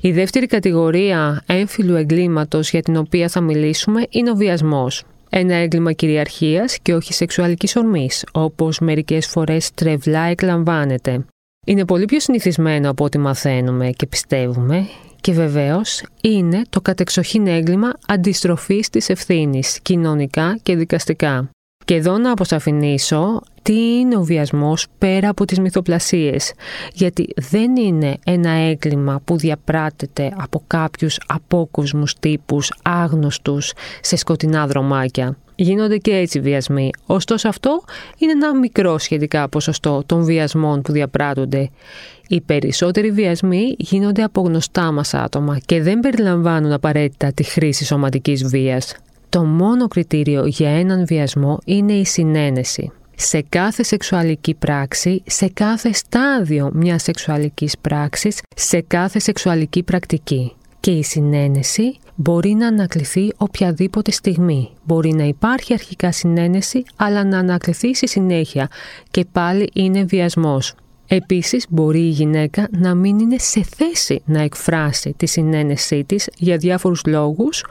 Η 0.05 0.13
δεύτερη 0.13 0.47
κατηγορία 0.47 1.43
έμφυλου 1.47 1.95
εγκλήματος 1.95 2.71
για 2.71 2.83
την 2.83 2.97
οποία 2.97 3.29
θα 3.29 3.41
μιλήσουμε 3.41 4.07
είναι 4.11 4.31
ο 4.31 4.35
βιασμός. 4.35 5.05
Ένα 5.31 5.55
έγκλημα 5.55 5.93
κυριαρχίας 5.93 6.79
και 6.79 6.95
όχι 6.95 7.13
σεξουαλικής 7.13 7.77
ορμής, 7.77 8.25
όπως 8.33 8.79
μερικές 8.79 9.27
φορές 9.27 9.71
τρευλά 9.71 10.21
εκλαμβάνεται. 10.21 11.25
Είναι 11.67 11.85
πολύ 11.85 12.05
πιο 12.05 12.21
συνηθισμένο 12.21 12.91
από 12.91 13.05
ό,τι 13.05 13.19
μαθαίνουμε 13.19 13.91
και 13.91 14.07
πιστεύουμε 14.07 14.87
και 15.21 15.33
βεβαίως 15.33 16.03
είναι 16.23 16.63
το 16.71 16.81
κατεξοχήν 16.81 17.47
έγκλημα 17.47 17.93
αντιστροφής 18.07 18.91
της 18.91 19.09
ευθύνης, 19.09 19.81
κοινωνικά 19.83 20.59
και 20.63 20.77
δικαστικά. 20.77 21.51
Και 21.85 21.95
εδώ 21.95 22.19
να 22.19 22.31
αποσαφηνίσω 22.31 23.43
τι 23.65 23.99
είναι 23.99 24.17
ο 24.17 24.23
βιασμός 24.23 24.87
πέρα 24.99 25.29
από 25.29 25.45
τις 25.45 25.59
μυθοπλασίες; 25.59 26.53
Γιατί 26.95 27.27
δεν 27.37 27.77
είναι 27.77 28.17
ένα 28.25 28.51
έγκλημα 28.51 29.21
που 29.25 29.37
διαπράτεται 29.37 30.33
από 30.37 30.63
κάποιους 30.67 31.19
απόκοσμους 31.27 32.15
τύπους 32.15 32.73
άγνωστους 32.83 33.73
σε 34.01 34.17
σκοτεινά 34.17 34.67
δρομάκια. 34.67 35.37
Γίνονται 35.55 35.97
και 35.97 36.17
έτσι 36.17 36.41
βιασμοί. 36.41 36.91
Ωστόσο 37.07 37.49
αυτό 37.49 37.83
είναι 38.19 38.33
ένα 38.33 38.59
μικρό 38.59 38.99
σχετικά 38.99 39.49
ποσοστό 39.49 40.03
των 40.07 40.25
βιασμών 40.25 40.83
που 40.83 40.93
διαπράττονται. 40.93 41.71
Οι 42.29 42.41
περισσότεροι 42.41 43.11
βιασμοί 43.11 43.75
γίνονται 43.79 44.23
από 44.23 44.41
γνωστά 44.41 44.93
μας 44.93 45.15
άτομα 45.15 45.59
και 45.67 45.83
δεν 45.83 46.01
περιλαμβάνουν 46.01 46.73
απαραίτητα 46.73 47.33
τη 47.33 47.43
χρήση 47.43 47.85
σωματικής 47.85 48.45
βίας. 48.45 48.97
Το 49.29 49.45
μόνο 49.45 49.89
κριτήριο 49.89 50.47
για 50.47 50.71
έναν 50.71 51.07
βιασμό 51.07 51.59
είναι 51.65 51.93
η 51.93 52.05
συνένεση. 52.05 52.93
Σε 53.17 53.45
κάθε 53.49 53.83
σεξουαλική 53.83 54.55
πράξη, 54.55 55.23
σε 55.27 55.49
κάθε 55.49 55.93
στάδιο 55.93 56.71
μιας 56.75 57.03
σεξουαλικής 57.03 57.79
πράξης, 57.79 58.41
σε 58.57 58.81
κάθε 58.81 59.19
σεξουαλική 59.19 59.83
πρακτική. 59.83 60.53
Και 60.81 60.91
η 60.91 61.03
συνένεση 61.03 61.97
μπορεί 62.15 62.51
να 62.55 62.67
ανακληθεί 62.67 63.33
οποιαδήποτε 63.37 64.11
στιγμή. 64.11 64.71
Μπορεί 64.85 65.13
να 65.13 65.25
υπάρχει 65.25 65.73
αρχικά 65.73 66.13
συνένεση, 66.13 66.83
αλλά 66.97 67.25
να 67.25 67.39
ανακληθεί 67.39 67.95
στη 67.95 68.09
συνέχεια 68.09 68.69
και 69.11 69.25
πάλι 69.33 69.71
είναι 69.73 70.05
βιασμός. 70.05 70.75
Επίσης 71.07 71.67
μπορεί 71.69 72.01
η 72.01 72.09
γυναίκα 72.09 72.69
να 72.71 72.95
μην 72.95 73.19
είναι 73.19 73.39
σε 73.39 73.63
θέση 73.77 74.23
να 74.25 74.41
εκφράσει 74.41 75.15
τη 75.17 75.27
συνένεσή 75.27 76.05
της 76.05 76.29
για 76.37 76.57
διάφορους 76.57 77.03
λόγους, 77.07 77.65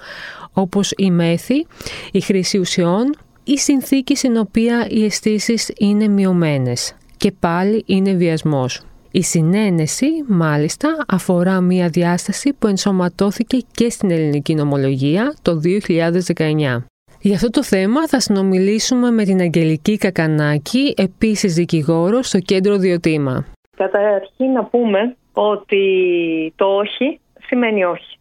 όπως 0.53 0.93
η 0.97 1.11
μέθη, 1.11 1.65
η 2.11 2.21
χρήση 2.21 2.57
ουσιών, 2.57 3.15
η 3.45 3.57
συνθήκη 3.57 4.15
στην 4.15 4.37
οποία 4.37 4.87
οι 4.89 5.05
αισθήσεις 5.05 5.73
είναι 5.77 6.07
μειωμένες 6.07 6.97
και 7.17 7.31
πάλι 7.39 7.83
είναι 7.85 8.13
βιασμός. 8.13 8.81
Η 9.11 9.23
συνένεση, 9.23 10.07
μάλιστα, 10.27 11.05
αφορά 11.07 11.61
μία 11.61 11.87
διάσταση 11.87 12.53
που 12.59 12.67
ενσωματώθηκε 12.67 13.57
και 13.71 13.89
στην 13.89 14.11
ελληνική 14.11 14.55
νομολογία 14.55 15.33
το 15.41 15.59
2019. 15.59 16.85
Για 17.21 17.35
αυτό 17.35 17.49
το 17.49 17.63
θέμα 17.63 18.07
θα 18.07 18.19
συνομιλήσουμε 18.19 19.11
με 19.11 19.23
την 19.23 19.39
Αγγελική 19.39 19.97
Κακανάκη, 19.97 20.93
επίσης 20.97 21.53
δικηγόρο 21.53 22.21
στο 22.21 22.39
Κέντρο 22.39 22.77
Διοτήμα. 22.77 23.45
Καταρχήν 23.77 24.51
να 24.51 24.63
πούμε 24.63 25.15
ότι 25.33 25.83
το 26.55 26.65
όχι 26.65 27.19
σημαίνει 27.45 27.83
όχι. 27.83 28.17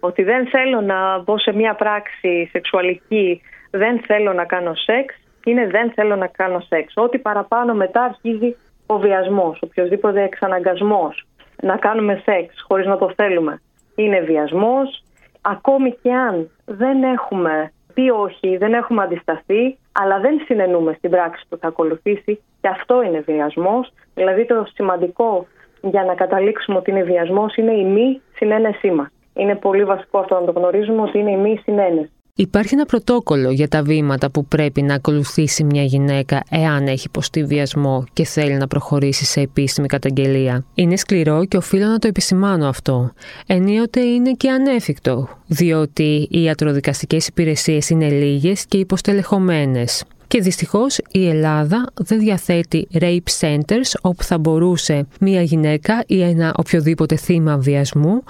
Ότι 0.00 0.22
δεν 0.22 0.46
θέλω 0.46 0.80
να 0.80 1.22
μπω 1.22 1.38
σε 1.38 1.52
μια 1.52 1.74
πράξη 1.74 2.48
σεξουαλική, 2.52 3.40
δεν 3.72 4.00
θέλω 4.06 4.32
να 4.32 4.44
κάνω 4.44 4.74
σεξ, 4.74 5.14
είναι 5.44 5.66
δεν 5.66 5.92
θέλω 5.92 6.16
να 6.16 6.26
κάνω 6.26 6.60
σεξ. 6.60 6.92
Ό,τι 6.96 7.18
παραπάνω 7.18 7.74
μετά 7.74 8.02
αρχίζει 8.02 8.56
ο 8.86 8.98
βιασμός, 8.98 9.58
οποιοδήποτε 9.62 10.22
εξαναγκασμός 10.22 11.26
να 11.62 11.76
κάνουμε 11.76 12.22
σεξ 12.24 12.54
χωρίς 12.68 12.86
να 12.86 12.98
το 12.98 13.12
θέλουμε. 13.16 13.60
Είναι 13.94 14.20
βιασμός, 14.20 15.02
ακόμη 15.40 15.96
και 16.02 16.12
αν 16.12 16.50
δεν 16.64 17.02
έχουμε 17.02 17.72
πει 17.94 18.10
όχι, 18.10 18.56
δεν 18.56 18.72
έχουμε 18.72 19.02
αντισταθεί, 19.02 19.78
αλλά 19.92 20.20
δεν 20.20 20.42
συνενούμε 20.44 20.92
στην 20.92 21.10
πράξη 21.10 21.44
που 21.48 21.56
θα 21.56 21.68
ακολουθήσει 21.68 22.42
και 22.60 22.68
αυτό 22.68 23.02
είναι 23.02 23.20
βιασμός. 23.20 23.92
Δηλαδή 24.14 24.46
το 24.46 24.66
σημαντικό 24.74 25.46
για 25.80 26.04
να 26.04 26.14
καταλήξουμε 26.14 26.78
ότι 26.78 26.90
είναι 26.90 27.02
βιασμός 27.02 27.56
είναι 27.56 27.72
η 27.72 27.84
μη 27.84 28.20
συνένεσή 28.34 28.90
μας. 28.90 29.08
Είναι 29.34 29.54
πολύ 29.54 29.84
βασικό 29.84 30.18
αυτό 30.18 30.34
να 30.40 30.44
το 30.44 30.52
γνωρίζουμε 30.52 31.02
ότι 31.02 31.18
είναι 31.18 31.30
η 31.30 31.36
μη 31.36 31.60
συνένεση. 31.62 32.12
Υπάρχει 32.36 32.74
ένα 32.74 32.84
πρωτόκολλο 32.84 33.50
για 33.50 33.68
τα 33.68 33.82
βήματα 33.82 34.30
που 34.30 34.46
πρέπει 34.46 34.82
να 34.82 34.94
ακολουθήσει 34.94 35.64
μια 35.64 35.82
γυναίκα 35.82 36.42
εάν 36.50 36.86
έχει 36.86 37.06
υποστεί 37.06 37.44
βιασμό 37.44 38.04
και 38.12 38.24
θέλει 38.24 38.54
να 38.54 38.66
προχωρήσει 38.66 39.24
σε 39.24 39.40
επίσημη 39.40 39.86
καταγγελία. 39.86 40.64
Είναι 40.74 40.96
σκληρό 40.96 41.44
και 41.44 41.56
οφείλω 41.56 41.86
να 41.86 41.98
το 41.98 42.08
επισημάνω 42.08 42.68
αυτό. 42.68 43.12
Ενίοτε 43.46 44.00
είναι 44.00 44.32
και 44.32 44.50
ανέφικτο, 44.50 45.28
διότι 45.46 46.28
οι 46.30 46.42
ιατροδικαστικές 46.42 47.26
υπηρεσίες 47.26 47.90
είναι 47.90 48.08
λίγες 48.08 48.66
και 48.66 48.76
υποστελεχωμένες. 48.76 50.04
Και 50.32 50.40
δυστυχώς 50.40 50.98
η 51.10 51.28
Ελλάδα 51.28 51.92
δεν 51.94 52.18
διαθέτει 52.18 52.88
rape 52.92 53.40
centers 53.40 53.92
όπου 54.00 54.22
θα 54.22 54.38
μπορούσε 54.38 55.06
μια 55.20 55.42
γυναίκα 55.42 56.04
ή 56.06 56.22
ένα 56.22 56.52
οποιοδήποτε 56.56 57.16
θύμα 57.16 57.58
βιασμού 57.58 58.22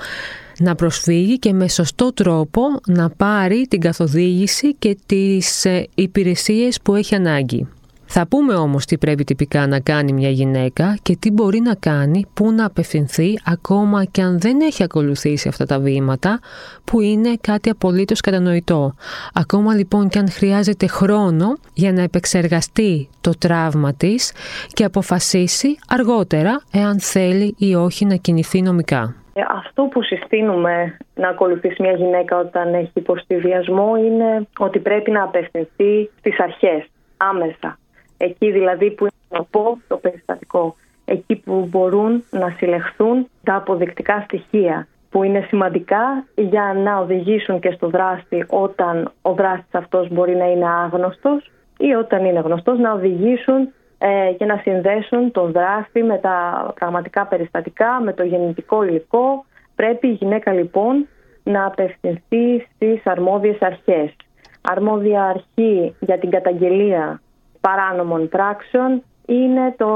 να 0.58 0.74
προσφύγει 0.74 1.38
και 1.38 1.52
με 1.52 1.68
σωστό 1.68 2.12
τρόπο 2.12 2.60
να 2.86 3.10
πάρει 3.10 3.66
την 3.68 3.80
καθοδήγηση 3.80 4.74
και 4.74 4.96
τις 5.06 5.64
ε, 5.64 5.88
υπηρεσίες 5.94 6.80
που 6.82 6.94
έχει 6.94 7.14
ανάγκη. 7.14 7.68
Θα 8.14 8.26
πούμε 8.28 8.54
όμως 8.54 8.84
τι 8.84 8.98
πρέπει 8.98 9.24
τυπικά 9.24 9.66
να 9.66 9.80
κάνει 9.80 10.12
μια 10.12 10.28
γυναίκα 10.28 10.96
και 11.02 11.16
τι 11.16 11.30
μπορεί 11.30 11.60
να 11.60 11.74
κάνει, 11.74 12.26
πού 12.34 12.52
να 12.52 12.66
απευθυνθεί 12.66 13.38
ακόμα 13.46 14.04
και 14.04 14.22
αν 14.22 14.40
δεν 14.40 14.60
έχει 14.60 14.82
ακολουθήσει 14.82 15.48
αυτά 15.48 15.64
τα 15.64 15.78
βήματα 15.78 16.40
που 16.84 17.00
είναι 17.00 17.36
κάτι 17.40 17.70
απολύτως 17.70 18.20
κατανοητό. 18.20 18.94
Ακόμα 19.34 19.74
λοιπόν 19.74 20.08
και 20.08 20.18
αν 20.18 20.30
χρειάζεται 20.30 20.86
χρόνο 20.86 21.46
για 21.74 21.92
να 21.92 22.02
επεξεργαστεί 22.02 23.08
το 23.20 23.30
τραύμα 23.38 23.94
της 23.94 24.32
και 24.72 24.84
αποφασίσει 24.84 25.78
αργότερα 25.88 26.62
εάν 26.72 27.00
θέλει 27.00 27.54
ή 27.58 27.74
όχι 27.74 28.04
να 28.04 28.14
κινηθεί 28.14 28.62
νομικά. 28.62 29.14
Ε, 29.34 29.40
αυτό 29.48 29.82
που 29.82 30.02
συστήνουμε 30.02 30.96
να 31.14 31.28
ακολουθήσει 31.28 31.82
μια 31.82 31.92
γυναίκα 31.92 32.38
όταν 32.38 32.74
έχει 32.74 32.92
υποστεί 32.94 33.36
βιασμό 33.36 33.96
είναι 33.96 34.46
ότι 34.58 34.78
πρέπει 34.78 35.10
να 35.10 35.22
απευθυνθεί 35.22 36.10
στις 36.18 36.40
αρχές, 36.40 36.86
άμεσα. 37.16 37.76
Εκεί 38.24 38.50
δηλαδή 38.50 38.90
που 38.90 39.04
είναι 39.04 39.46
το 39.50 39.78
το 39.88 39.96
περιστατικό. 39.96 40.76
Εκεί 41.04 41.36
που 41.36 41.66
μπορούν 41.70 42.24
να 42.30 42.54
συλλεχθούν 42.56 43.28
τα 43.42 43.54
αποδεικτικά 43.54 44.20
στοιχεία 44.20 44.86
που 45.10 45.22
είναι 45.22 45.46
σημαντικά 45.48 46.24
για 46.34 46.74
να 46.84 46.98
οδηγήσουν 46.98 47.60
και 47.60 47.70
στο 47.70 47.88
δράστη 47.88 48.44
όταν 48.48 49.12
ο 49.22 49.32
δράστης 49.32 49.74
αυτός 49.74 50.08
μπορεί 50.08 50.36
να 50.36 50.44
είναι 50.44 50.68
άγνωστος 50.68 51.50
ή 51.78 51.92
όταν 51.92 52.24
είναι 52.24 52.40
γνωστός 52.40 52.78
να 52.78 52.92
οδηγήσουν 52.92 53.72
ε, 53.98 54.32
και 54.38 54.44
να 54.44 54.56
συνδέσουν 54.56 55.30
τον 55.32 55.52
δράστη 55.52 56.02
με 56.02 56.18
τα 56.18 56.66
πραγματικά 56.74 57.26
περιστατικά, 57.26 58.00
με 58.04 58.12
το 58.12 58.24
γεννητικό 58.24 58.84
υλικό. 58.84 59.44
Πρέπει 59.74 60.06
η 60.08 60.12
γυναίκα 60.12 60.52
λοιπόν 60.52 61.08
να 61.42 61.66
απευθυνθεί 61.66 62.66
στις 62.74 63.06
αρμόδιες 63.06 63.56
αρχές. 63.60 64.16
Αρμόδια 64.60 65.24
αρχή 65.24 65.94
για 66.00 66.18
την 66.18 66.30
καταγγελία 66.30 67.21
παράνομων 67.62 68.28
πράξεων 68.28 69.02
είναι 69.26 69.74
το 69.76 69.88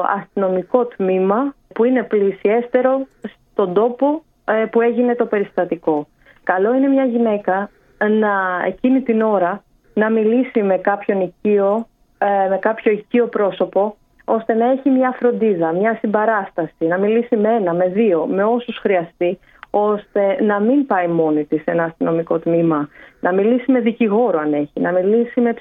αστυνομικό 0.00 0.84
τμήμα 0.86 1.54
που 1.74 1.84
είναι 1.84 2.02
πλησιέστερο 2.02 3.06
στον 3.52 3.72
τόπο 3.72 4.22
ε, 4.44 4.64
που 4.70 4.80
έγινε 4.80 5.14
το 5.14 5.26
περιστατικό. 5.26 6.06
Καλό 6.42 6.74
είναι 6.74 6.88
μια 6.88 7.04
γυναίκα 7.04 7.70
να 7.98 8.64
εκείνη 8.66 9.00
την 9.00 9.22
ώρα 9.22 9.62
να 9.94 10.10
μιλήσει 10.10 10.62
με 10.62 10.76
κάποιον 10.76 11.20
οικείο 11.20 11.86
ε, 12.18 12.48
με 12.48 12.58
κάποιο 12.58 12.92
οικείο 12.92 13.26
πρόσωπο 13.26 13.96
ώστε 14.24 14.54
να 14.54 14.70
έχει 14.70 14.90
μια 14.90 15.16
φροντίδα, 15.18 15.72
μια 15.72 15.96
συμπαράσταση, 16.00 16.84
να 16.86 16.98
μιλήσει 16.98 17.36
με 17.36 17.48
ένα, 17.48 17.72
με 17.72 17.88
δύο, 17.88 18.26
με 18.26 18.44
όσους 18.44 18.78
χρειαστεί, 18.78 19.38
ώστε 19.70 20.42
να 20.42 20.60
μην 20.60 20.86
πάει 20.86 21.06
μόνη 21.06 21.44
της 21.44 21.62
σε 21.62 21.70
ένα 21.70 21.84
αστυνομικό 21.84 22.38
τμήμα, 22.38 22.88
να 23.24 23.32
μιλήσει 23.32 23.72
με 23.72 23.80
δικηγόρο 23.80 24.38
αν 24.38 24.52
έχει, 24.52 24.80
να 24.80 24.92
μιλήσει 24.92 25.40
με, 25.40 25.54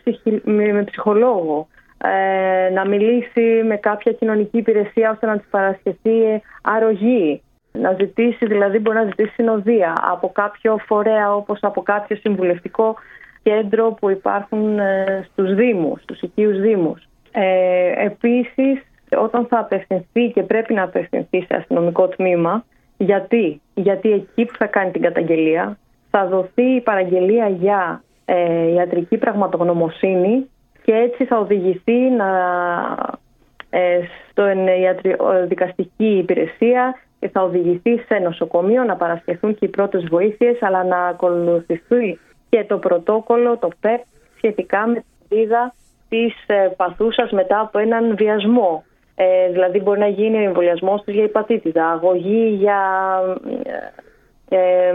με, 0.72 0.84
ψυχολόγο, 0.84 1.68
ε, 1.98 2.70
να 2.74 2.88
μιλήσει 2.88 3.62
με 3.66 3.76
κάποια 3.76 4.12
κοινωνική 4.12 4.58
υπηρεσία 4.58 5.12
ώστε 5.12 5.26
να 5.26 5.38
της 5.38 5.48
παρασχεθεί 5.50 6.42
αρρωγή, 6.62 7.42
να 7.72 7.96
ζητήσει, 8.00 8.46
δηλαδή 8.46 8.80
μπορεί 8.80 8.98
να 8.98 9.04
ζητήσει 9.04 9.34
συνοδεία 9.34 9.94
από 10.12 10.32
κάποιο 10.32 10.78
φορέα 10.86 11.36
όπως 11.36 11.60
από 11.62 11.82
κάποιο 11.82 12.16
συμβουλευτικό 12.16 12.96
κέντρο 13.44 13.92
που 14.00 14.10
υπάρχουν 14.10 14.80
ε, 14.80 15.28
στους 15.32 15.54
Δήμους, 15.56 16.02
στους 16.02 16.22
οικείους 16.22 16.60
Δήμους. 16.60 17.08
Ε, 17.32 18.06
επίσης, 18.06 18.82
όταν 19.18 19.46
θα 19.46 19.60
απευθυνθεί 19.60 20.32
και 20.34 20.44
πρέπει 20.44 20.74
να 20.74 20.84
απευθυνθεί 20.84 21.42
σε 21.42 21.56
αστυνομικό 21.56 22.08
τμήμα, 22.08 22.66
γιατί, 22.98 23.62
γιατί 23.74 24.12
εκεί 24.12 24.46
που 24.46 24.54
θα 24.58 24.66
κάνει 24.66 24.92
την 24.92 25.02
καταγγελία 25.02 25.78
θα 26.18 26.26
δοθεί 26.28 26.64
η 26.64 26.82
παραγγελία 26.82 27.48
για 27.48 28.04
ε, 28.26 28.72
ιατρική 28.74 29.18
πραγματογνωμοσύνη 29.18 30.50
και 30.84 30.94
έτσι 30.94 31.26
θα 31.26 31.38
οδηγηθεί 31.38 32.00
να, 32.10 32.30
ε, 33.70 34.00
στο 34.32 34.44
δικαστική 35.48 36.18
υπηρεσία 36.18 36.96
και 37.20 37.30
θα 37.30 37.42
οδηγηθεί 37.42 37.98
σε 37.98 38.20
νοσοκομείο 38.24 38.84
να 38.84 38.96
παρασχεθούν 38.96 39.56
και 39.56 39.66
οι 39.66 39.68
πρώτες 39.70 40.04
βοήθειες 40.10 40.62
αλλά 40.62 40.84
να 40.84 40.98
ακολουθηθεί 40.98 42.20
και 42.50 42.64
το 42.68 42.78
πρωτόκολλο, 42.78 43.58
το 43.58 43.70
ΠΕΠ, 43.80 44.02
σχετικά 44.38 44.88
με 44.88 44.94
τη 44.94 45.36
βίδα 45.36 45.74
της 46.10 46.34
ε, 46.48 46.74
παθούσας 46.78 47.32
μετά 47.32 47.60
από 47.60 47.80
έναν 47.80 48.16
βιασμό. 48.16 48.84
Ε, 49.16 49.50
δηλαδή 49.52 49.80
μπορεί 49.80 50.00
να 50.00 50.08
γίνει 50.08 50.38
ο 50.38 50.44
εμβολιασμός 50.44 51.02
του 51.02 51.12
για 51.12 51.24
υπατήτηδα, 51.24 51.90
αγωγή 51.90 52.58
για 52.60 52.80
ε, 53.66 53.70
ε 53.70 53.94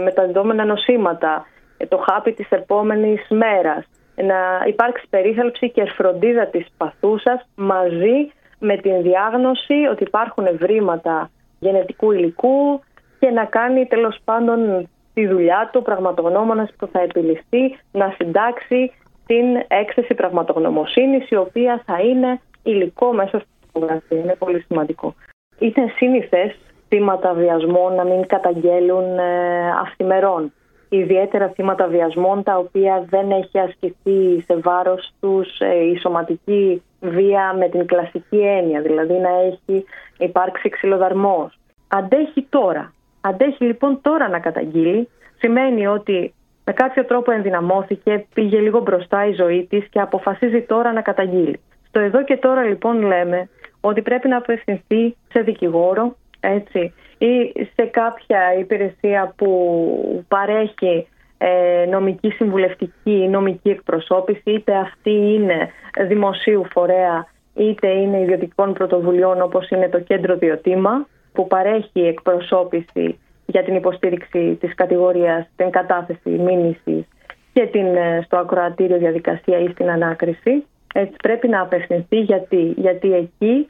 μεταδιδόμενα 0.03 0.65
νοσήματα, 0.65 1.45
ε, 1.77 1.85
το 1.85 1.97
χάπι 1.97 2.31
της 2.33 2.49
επόμενης 2.49 3.27
μέρας. 3.29 3.85
Να 4.15 4.63
υπάρξει 4.67 5.05
περίθαλψη 5.09 5.69
και 5.69 5.85
φροντίδα 5.85 6.45
της 6.45 6.65
παθούσας 6.77 7.47
μαζί 7.55 8.31
με 8.59 8.77
την 8.77 9.01
διάγνωση 9.01 9.73
ότι 9.91 10.03
υπάρχουν 10.03 10.45
ευρήματα 10.45 11.29
γενετικού 11.59 12.11
υλικού 12.11 12.81
και 13.19 13.29
να 13.29 13.45
κάνει 13.45 13.85
τέλος 13.85 14.17
πάντων 14.23 14.89
τη 15.13 15.27
δουλειά 15.27 15.69
του 15.71 15.81
πραγματογνώμονας 15.81 16.73
που 16.77 16.87
θα 16.87 17.01
επιληστεί 17.01 17.79
να 17.91 18.13
συντάξει 18.17 18.91
την 19.25 19.45
έκθεση 19.67 20.13
πραγματογνωμοσύνης 20.13 21.29
η 21.29 21.35
οποία 21.35 21.83
θα 21.85 21.99
είναι 22.01 22.41
υλικό 22.63 23.13
μέσα 23.13 23.39
στην 23.39 23.49
φωτογραφία. 23.71 24.17
Είναι 24.17 24.35
πολύ 24.39 24.59
σημαντικό. 24.67 25.15
Είναι 25.59 25.93
σύνηθες 25.95 26.55
θύματα 26.89 27.33
βιασμών 27.33 27.95
να 27.95 28.03
μην 28.03 28.27
καταγγέλουν 28.27 29.19
ε, 29.19 29.69
αυθημερών. 29.81 30.53
Ιδιαίτερα 30.89 31.47
θύματα 31.47 31.87
βιασμών 31.87 32.43
τα 32.43 32.57
οποία 32.57 33.05
δεν 33.09 33.31
έχει 33.31 33.59
ασκηθεί 33.59 34.43
σε 34.45 34.55
βάρος 34.55 35.11
τους 35.19 35.59
ε, 35.59 35.75
η 35.75 35.97
σωματική 35.97 36.83
βία 36.99 37.53
με 37.57 37.69
την 37.69 37.85
κλασική 37.85 38.37
έννοια, 38.37 38.81
δηλαδή 38.81 39.13
να 39.13 39.29
έχει 39.29 39.85
υπάρξει 40.17 40.69
ξυλοδαρμός. 40.69 41.59
Αντέχει 41.87 42.45
τώρα 42.49 42.93
Αντέχει 43.21 43.63
λοιπόν 43.63 43.99
τώρα 44.01 44.29
να 44.29 44.39
καταγγείλει. 44.39 45.09
Σημαίνει 45.37 45.87
ότι 45.87 46.33
με 46.65 46.73
κάποιο 46.73 47.05
τρόπο 47.05 47.31
ενδυναμώθηκε, 47.31 48.25
πήγε 48.33 48.59
λίγο 48.59 48.79
μπροστά 48.79 49.25
η 49.25 49.33
ζωή 49.33 49.67
της 49.69 49.87
και 49.89 49.99
αποφασίζει 49.99 50.61
τώρα 50.61 50.93
να 50.93 51.01
καταγγείλει. 51.01 51.59
Στο 51.87 51.99
εδώ 51.99 52.23
και 52.23 52.37
τώρα 52.37 52.63
λοιπόν 52.63 53.01
λέμε 53.01 53.49
ότι 53.81 54.01
πρέπει 54.01 54.27
να 54.27 54.37
απευθυνθεί 54.37 55.15
σε 55.31 55.41
δικηγόρο 55.41 56.15
έτσι, 56.39 56.93
ή 57.17 57.51
σε 57.75 57.85
κάποια 57.91 58.53
υπηρεσία 58.59 59.33
που 59.37 60.25
παρέχει 60.27 61.07
ε, 61.37 61.85
νομική 61.89 62.29
συμβουλευτική 62.29 63.11
ή 63.11 63.27
νομική 63.27 63.69
εκπροσώπηση, 63.69 64.41
είτε 64.51 64.75
αυτή 64.75 65.11
είναι 65.11 65.69
δημοσίου 66.07 66.65
φορέα 66.71 67.27
είτε 67.59 67.87
είναι 67.87 68.19
ιδιωτικών 68.19 68.73
πρωτοβουλειών 68.73 69.41
όπως 69.41 69.69
είναι 69.69 69.89
το 69.89 69.99
κέντρο 69.99 70.35
Διοτήμα 70.35 71.07
που 71.33 71.47
παρέχει 71.47 71.99
εκπροσώπηση 71.99 73.19
για 73.45 73.63
την 73.63 73.75
υποστήριξη 73.75 74.57
της 74.59 74.75
κατηγορίας, 74.75 75.47
την 75.55 75.69
κατάθεση 75.69 76.29
μήνυσης 76.29 77.05
και 77.53 77.65
την, 77.65 77.95
ε, 77.95 78.21
στο 78.25 78.37
ακροατήριο 78.37 78.97
διαδικασία 78.97 79.59
ή 79.59 79.67
στην 79.67 79.89
ανάκριση. 79.89 80.65
Έτσι 80.93 81.15
πρέπει 81.23 81.47
να 81.47 81.61
απευθυνθεί 81.61 82.19
γιατί, 82.19 82.73
γιατί 82.77 83.13
εκεί 83.13 83.67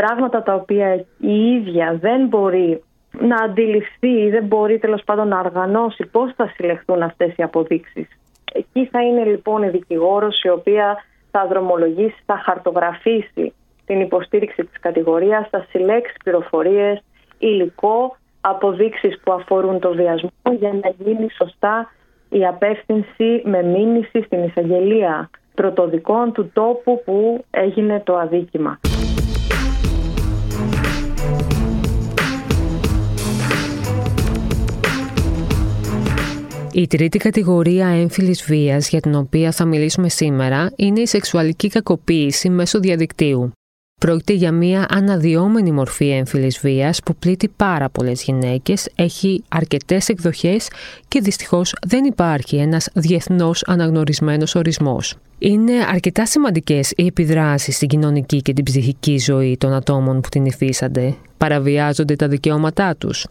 πράγματα 0.00 0.42
τα 0.42 0.54
οποία 0.54 0.94
η 1.18 1.52
ίδια 1.54 1.98
δεν 2.00 2.26
μπορεί 2.26 2.82
να 3.20 3.36
αντιληφθεί 3.36 4.08
ή 4.08 4.30
δεν 4.30 4.44
μπορεί 4.44 4.78
τέλος 4.78 5.02
πάντων 5.04 5.28
να 5.28 5.38
οργανώσει 5.38 6.06
πώς 6.06 6.32
θα 6.36 6.52
συλλεχθούν 6.54 7.02
αυτές 7.02 7.32
οι 7.36 7.42
αποδείξεις. 7.42 8.08
Εκεί 8.52 8.86
θα 8.86 9.02
είναι 9.02 9.24
λοιπόν 9.24 9.62
η 9.62 9.68
δικηγόρος 9.68 10.42
η 10.42 10.48
οποία 10.48 11.04
θα 11.30 11.46
δρομολογήσει, 11.46 12.22
θα 12.26 12.42
χαρτογραφήσει 12.44 13.52
την 13.86 14.00
υποστήριξη 14.00 14.64
της 14.64 14.80
κατηγορίας, 14.80 15.48
θα 15.50 15.66
συλλέξει 15.70 16.14
πληροφορίες, 16.24 17.02
υλικό, 17.38 18.16
αποδείξεις 18.40 19.20
που 19.22 19.32
αφορούν 19.32 19.78
το 19.80 19.92
βιασμό 19.92 20.30
για 20.58 20.72
να 20.82 20.92
γίνει 20.98 21.30
σωστά 21.30 21.92
η 22.28 22.46
απεύθυνση 22.46 23.42
με 23.44 23.62
μήνυση 23.62 24.22
στην 24.22 24.42
εισαγγελία 24.42 25.30
πρωτοδικών 25.54 26.32
του 26.32 26.50
τόπου 26.52 27.02
που 27.04 27.44
έγινε 27.50 28.02
το 28.04 28.16
αδίκημα. 28.16 28.78
Η 36.76 36.86
τρίτη 36.86 37.18
κατηγορία 37.18 37.86
έμφυλης 37.86 38.44
βίας 38.44 38.88
για 38.88 39.00
την 39.00 39.14
οποία 39.14 39.52
θα 39.52 39.64
μιλήσουμε 39.64 40.08
σήμερα 40.08 40.72
είναι 40.76 41.00
η 41.00 41.06
σεξουαλική 41.06 41.68
κακοποίηση 41.68 42.48
μέσω 42.48 42.80
διαδικτύου. 42.80 43.52
Πρόκειται 44.00 44.32
για 44.32 44.52
μια 44.52 44.86
αναδυόμενη 44.90 45.72
μορφή 45.72 46.08
έμφυλης 46.08 46.58
βίας 46.58 47.00
που 47.02 47.16
πλήττει 47.16 47.48
πάρα 47.48 47.88
πολλές 47.88 48.22
γυναίκες, 48.22 48.88
έχει 48.94 49.44
αρκετές 49.48 50.08
εκδοχές 50.08 50.68
και 51.08 51.20
δυστυχώς 51.20 51.74
δεν 51.86 52.04
υπάρχει 52.04 52.56
ένας 52.56 52.88
διεθνώς 52.94 53.62
αναγνωρισμένος 53.66 54.54
ορισμός. 54.54 55.16
Είναι 55.38 55.72
αρκετά 55.92 56.26
σημαντικές 56.26 56.92
οι 56.96 57.06
επιδράσεις 57.06 57.76
στην 57.76 57.88
κοινωνική 57.88 58.42
και 58.42 58.52
την 58.52 58.64
ψυχική 58.64 59.18
ζωή 59.18 59.56
των 59.56 59.72
ατόμων 59.72 60.20
που 60.20 60.28
την 60.28 60.44
υφίσανται. 60.44 61.14
Παραβιάζονται 61.38 62.16
τα 62.16 62.28
δικαιώματά 62.28 62.96
τους. 62.98 63.26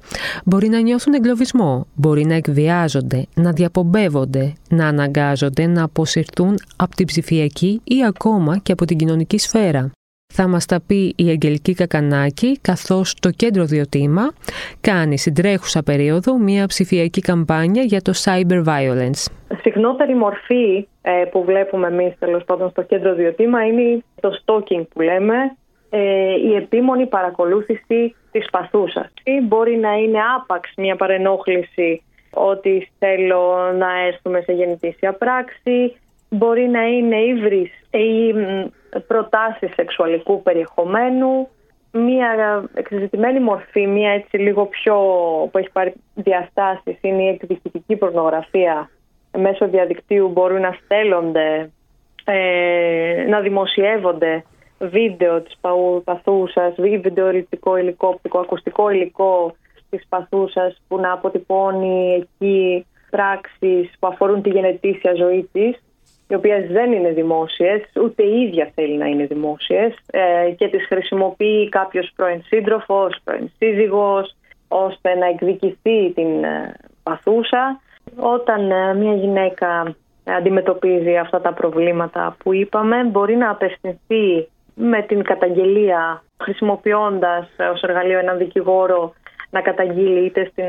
Μπορεί 0.46 0.68
να 0.68 0.80
νιώθουν 0.80 1.14
εγκλωβισμό, 1.14 1.88
μπορεί 1.96 2.26
να 2.26 2.34
εκβιάζονται, 2.36 3.26
να 3.36 3.52
διαπομπεύονται, 3.52 4.54
να 4.70 4.88
αναγκάζονται 4.88 5.68
να 5.68 5.84
αποσυρθούν 5.84 6.56
από 6.76 6.96
την 6.96 7.06
ψηφιακή 7.06 7.82
ή 7.84 8.06
ακόμα 8.08 8.58
και 8.58 8.72
από 8.72 8.86
την 8.86 8.98
κοινωνική 8.98 9.38
σφαίρα. 9.38 9.92
Θα 10.34 10.48
μας 10.48 10.66
τα 10.66 10.80
πει 10.88 11.14
η 11.18 11.30
Αγγελική 11.30 11.74
Κακανάκη, 11.74 12.60
καθώς 12.62 13.14
το 13.14 13.30
Κέντρο 13.30 13.66
Διοτήμα 13.66 14.34
κάνει 14.82 15.18
στην 15.18 15.34
τρέχουσα 15.34 15.84
περίοδο 15.84 16.38
μια 16.38 16.66
ψηφιακή 16.66 17.22
καμπάνια 17.22 17.84
για 17.84 18.02
το 18.02 18.12
cyber 18.16 18.64
violence. 18.64 19.26
Συχνότερη 19.62 20.16
μορφή 20.16 20.88
ε, 21.02 21.26
που 21.32 21.44
βλέπουμε 21.44 21.88
εμείς 21.88 22.14
τέλος 22.20 22.44
πάντων 22.44 22.70
στο 22.70 22.82
Κέντρο 22.82 23.14
Διοτήμα 23.14 23.66
είναι 23.66 24.04
το 24.20 24.30
stalking 24.46 24.84
που 24.94 25.02
λέμε, 25.02 25.36
ε, 25.36 25.65
η 26.44 26.56
επίμονη 26.56 27.06
παρακολούθηση 27.06 28.16
της 28.32 28.50
παθούσας. 28.50 29.14
Μπορεί 29.44 29.78
να 29.78 29.94
είναι 29.94 30.20
άπαξ 30.36 30.72
μια 30.78 30.96
παρενόχληση 30.96 32.02
ότι 32.34 32.92
θέλω 33.00 33.72
να 33.78 34.00
έρθουμε 34.06 34.42
σε 34.42 34.52
γεννητήσια 34.52 35.14
πράξη, 35.14 35.96
μπορεί 36.30 36.68
να 36.68 36.84
είναι 36.88 37.16
ύβρις 37.16 37.72
ή 37.92 38.34
προτάσεις 39.08 39.74
σεξουαλικού 39.74 40.42
περιεχομένου, 40.44 41.48
μία 41.92 42.64
εξεζητημένη 42.74 43.40
μορφή, 43.40 43.88
μία 43.88 44.12
έτσι 44.12 44.38
λίγο 44.38 44.66
πιο 44.66 44.96
που 45.52 45.58
έχει 45.58 45.72
πάρει 45.72 45.94
διαστάσεις 46.16 46.98
είναι 47.02 47.24
η 47.24 47.28
εκδικητική 47.28 47.96
πορνογραφία 47.96 48.90
μέσω 49.38 49.68
διαδικτύου 49.68 50.30
μπορούν 50.30 50.62
να 50.62 50.78
στέλνονται, 50.84 51.70
ε, 52.26 53.26
να 53.28 53.40
δημοσιεύονται 53.40 54.44
βίντεο 54.80 55.42
της 55.42 55.58
παθούσας, 56.04 56.76
βίντεο 56.78 57.30
υλικό 57.30 57.78
υλικό, 57.78 58.20
ακουστικό 58.34 58.90
υλικό 58.90 59.56
της 59.90 60.06
παθούσας 60.10 60.82
που 60.88 61.00
να 61.00 61.12
αποτυπώνει 61.12 62.14
εκεί 62.14 62.86
πράξεις 63.10 63.92
που 64.00 64.08
αφορούν 64.08 64.42
τη 64.42 64.50
γενετήσια 64.50 65.14
ζωή 65.14 65.50
της 65.52 65.80
οι 66.28 66.36
οποίες 66.36 66.68
δεν 66.68 66.92
είναι 66.92 67.10
δημόσιες, 67.10 67.82
ούτε 68.04 68.24
η 68.24 68.42
ίδια 68.42 68.72
θέλει 68.76 68.98
να 68.98 69.06
είναι 69.06 69.26
δημόσιες 69.26 69.94
ε, 70.06 70.52
και 70.58 70.68
τις 70.68 70.86
χρησιμοποιεί 70.86 71.70
κάποιος 71.70 72.12
πρώην 72.16 72.42
σύντροφος, 72.46 73.18
πρώην 73.24 73.52
σύζυγος, 73.58 74.36
ώστε 74.68 75.16
να 75.16 75.26
εκδικηθεί 75.26 76.12
την 76.16 76.44
ε, 76.44 76.74
παθούσα. 77.04 77.82
Όταν 78.16 78.72
ε, 78.72 78.94
μια 78.94 79.14
γυναίκα 79.14 79.96
αντιμετωπίζει 80.24 81.18
αυτά 81.18 81.42
τα 81.42 81.54
προβλήματα 81.54 82.36
που 82.44 82.54
είπαμε, 82.54 83.04
μπορεί 83.04 83.36
να 83.36 83.50
απευθυνθεί 83.50 84.48
με 84.76 85.02
την 85.02 85.24
καταγγελία 85.24 86.24
χρησιμοποιώντας 86.44 87.48
ως 87.74 87.82
εργαλείο 87.82 88.20
έναν 88.20 88.38
δικηγόρο 88.38 89.14
να 89.50 89.62
καταγγείλει 89.62 90.26
είτε 90.26 90.46
στην 90.52 90.66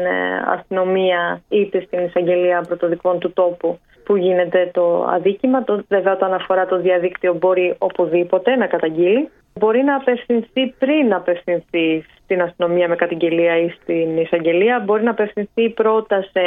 αστυνομία 0.47 1.43
είτε 1.49 1.81
στην 1.81 1.99
εισαγγελία 1.99 2.61
πρωτοδικών 2.61 3.19
του 3.19 3.33
τόπου 3.33 3.79
που 4.07 4.17
γίνεται 4.17 4.71
το 4.73 5.07
αδίκημα. 5.09 5.65
Το, 5.65 5.85
βέβαια, 5.89 6.13
όταν 6.13 6.35
αφορά 6.35 6.67
το 6.67 6.81
διαδίκτυο, 6.81 7.35
μπορεί 7.35 7.75
οπουδήποτε 7.79 8.57
να 8.57 8.67
καταγγείλει. 8.67 9.29
Μπορεί 9.59 9.83
να 9.83 9.97
απευθυνθεί 9.97 10.75
πριν 10.79 11.07
να 11.09 11.17
απευθυνθεί 11.17 12.05
στην 12.25 12.43
αστυνομία 12.43 12.89
με 12.89 12.97
καταγγελία 12.97 13.59
ή 13.59 13.69
στην 13.69 14.19
εισαγγελία. 14.19 14.83
Μπορεί 14.85 15.03
να 15.03 15.11
απευθυνθεί 15.11 15.71
πρώτα 15.71 16.23
σε 16.23 16.41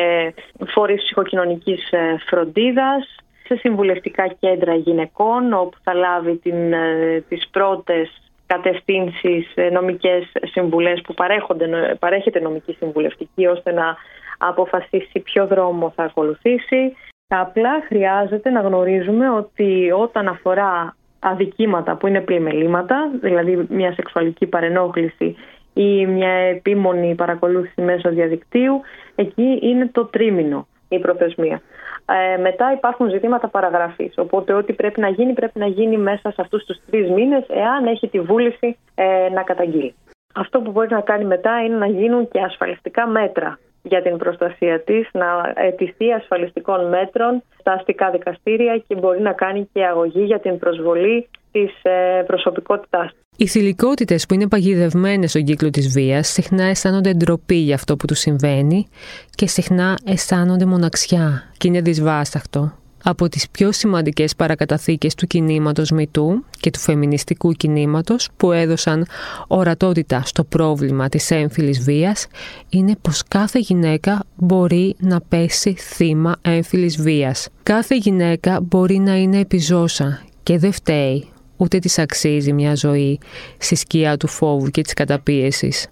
φορείς 0.67 1.03
ψυχοκοινωνικής 1.03 1.91
ε, 1.91 2.15
φροντίδας, 2.29 3.15
σε 3.49 3.55
συμβουλευτικά 3.55 4.27
κέντρα 4.39 4.75
γυναικών, 4.75 5.53
όπου 5.53 5.77
θα 5.83 5.93
λάβει 5.93 6.35
την, 6.35 6.73
ε, 6.73 7.23
τις 7.29 7.47
πρώτες 7.51 8.31
κατευθύνσεις, 8.45 9.51
ε, 9.55 9.69
νομικές 9.69 10.31
συμβουλές 10.43 11.01
που 11.01 11.13
παρέχονται, 11.13 11.95
παρέχεται 11.99 12.39
νομική 12.39 12.73
συμβουλευτική 12.73 13.45
ώστε 13.45 13.71
να 13.71 13.95
αποφασίσει 14.37 15.19
ποιο 15.19 15.47
δρόμο 15.47 15.93
θα 15.95 16.03
ακολουθήσει. 16.03 16.95
Απλά 17.27 17.83
χρειάζεται 17.87 18.49
να 18.49 18.61
γνωρίζουμε 18.61 19.29
ότι 19.29 19.91
όταν 19.91 20.27
αφορά 20.27 20.95
αδικήματα 21.19 21.95
που 21.95 22.07
είναι 22.07 22.21
πλημελήματα, 22.21 23.09
δηλαδή 23.21 23.65
μια 23.69 23.93
σεξουαλική 23.93 24.45
παρενόχληση 24.45 25.35
ή 25.73 26.05
μια 26.05 26.31
επίμονη 26.31 27.15
παρακολούθηση 27.15 27.81
μέσω 27.81 28.09
διαδικτύου, 28.09 28.81
εκεί 29.15 29.59
είναι 29.61 29.89
το 29.91 30.05
τρίμηνο 30.05 30.67
η 30.89 30.99
προθεσμία. 30.99 31.61
Ε, 32.05 32.37
μετά 32.37 32.71
υπάρχουν 32.71 33.09
ζητήματα 33.09 33.47
παραγραφής, 33.47 34.13
οπότε 34.17 34.53
ό,τι 34.53 34.73
πρέπει 34.73 34.99
να 34.99 35.09
γίνει 35.09 35.33
πρέπει 35.33 35.59
να 35.59 35.67
γίνει 35.67 35.97
μέσα 35.97 36.31
σε 36.31 36.41
αυτούς 36.41 36.65
τους 36.65 36.77
τρεις 36.91 37.09
μήνες 37.09 37.45
εάν 37.47 37.85
έχει 37.85 38.07
τη 38.07 38.19
βούληση 38.19 38.77
ε, 38.95 39.29
να 39.33 39.43
καταγγείλει. 39.43 39.95
Αυτό 40.35 40.61
που 40.61 40.71
μπορεί 40.71 40.87
να 40.89 41.01
κάνει 41.01 41.25
μετά 41.25 41.63
είναι 41.63 41.77
να 41.77 41.87
γίνουν 41.87 42.27
και 42.27 42.39
ασφαλιστικά 42.39 43.07
μέτρα 43.07 43.59
για 43.81 44.01
την 44.01 44.17
προστασία 44.17 44.81
της, 44.81 45.09
να 45.11 45.53
αιτηθεί 45.55 46.11
ασφαλιστικών 46.11 46.89
μέτρων 46.89 47.43
στα 47.59 47.71
αστικά 47.71 48.09
δικαστήρια 48.09 48.77
και 48.87 48.95
μπορεί 48.95 49.21
να 49.21 49.33
κάνει 49.33 49.69
και 49.73 49.85
αγωγή 49.85 50.23
για 50.23 50.39
την 50.39 50.59
προσβολή 50.59 51.29
της 51.51 51.71
ε, 51.81 52.23
προσωπικότητάς 52.27 53.11
οι 53.41 53.47
θηλυκότητες 53.47 54.25
που 54.25 54.33
είναι 54.33 54.47
παγιδευμένες 54.47 55.29
στον 55.29 55.43
κύκλο 55.43 55.69
της 55.69 55.87
βίας 55.87 56.27
συχνά 56.27 56.63
αισθάνονται 56.63 57.13
ντροπή 57.13 57.55
για 57.55 57.75
αυτό 57.75 57.95
που 57.95 58.05
τους 58.05 58.19
συμβαίνει 58.19 58.87
και 59.35 59.47
συχνά 59.47 59.97
αισθάνονται 60.05 60.65
μοναξιά 60.65 61.51
και 61.57 61.67
είναι 61.67 61.81
δυσβάσταχτο. 61.81 62.73
Από 63.03 63.29
τις 63.29 63.49
πιο 63.49 63.71
σημαντικές 63.71 64.35
παρακαταθήκες 64.35 65.15
του 65.15 65.27
κινήματος 65.27 65.91
Μητού 65.91 66.45
και 66.59 66.69
του 66.69 66.79
φεμινιστικού 66.79 67.51
κινήματος 67.51 68.29
που 68.37 68.51
έδωσαν 68.51 69.05
ορατότητα 69.47 70.21
στο 70.25 70.43
πρόβλημα 70.43 71.09
της 71.09 71.31
έμφυλης 71.31 71.79
βίας 71.79 72.27
είναι 72.69 72.95
πως 73.01 73.23
κάθε 73.27 73.59
γυναίκα 73.59 74.23
μπορεί 74.35 74.95
να 74.99 75.21
πέσει 75.21 75.73
θύμα 75.73 76.35
έμφυλης 76.41 77.01
βίας. 77.01 77.49
Κάθε 77.63 77.95
γυναίκα 77.95 78.59
μπορεί 78.61 78.97
να 78.97 79.15
είναι 79.15 79.39
επιζώσα 79.39 80.21
και 80.43 80.57
δεν 80.57 80.71
φταίει 80.71 81.27
ούτε 81.59 81.79
της 81.79 81.99
αξίζει 81.99 82.53
μια 82.53 82.75
ζωή 82.75 83.19
στη 83.57 83.75
σκιά 83.75 84.17
του 84.17 84.27
φόβου 84.27 84.67
και 84.67 84.81
της 84.81 84.93
καταπίεσης. 84.93 85.87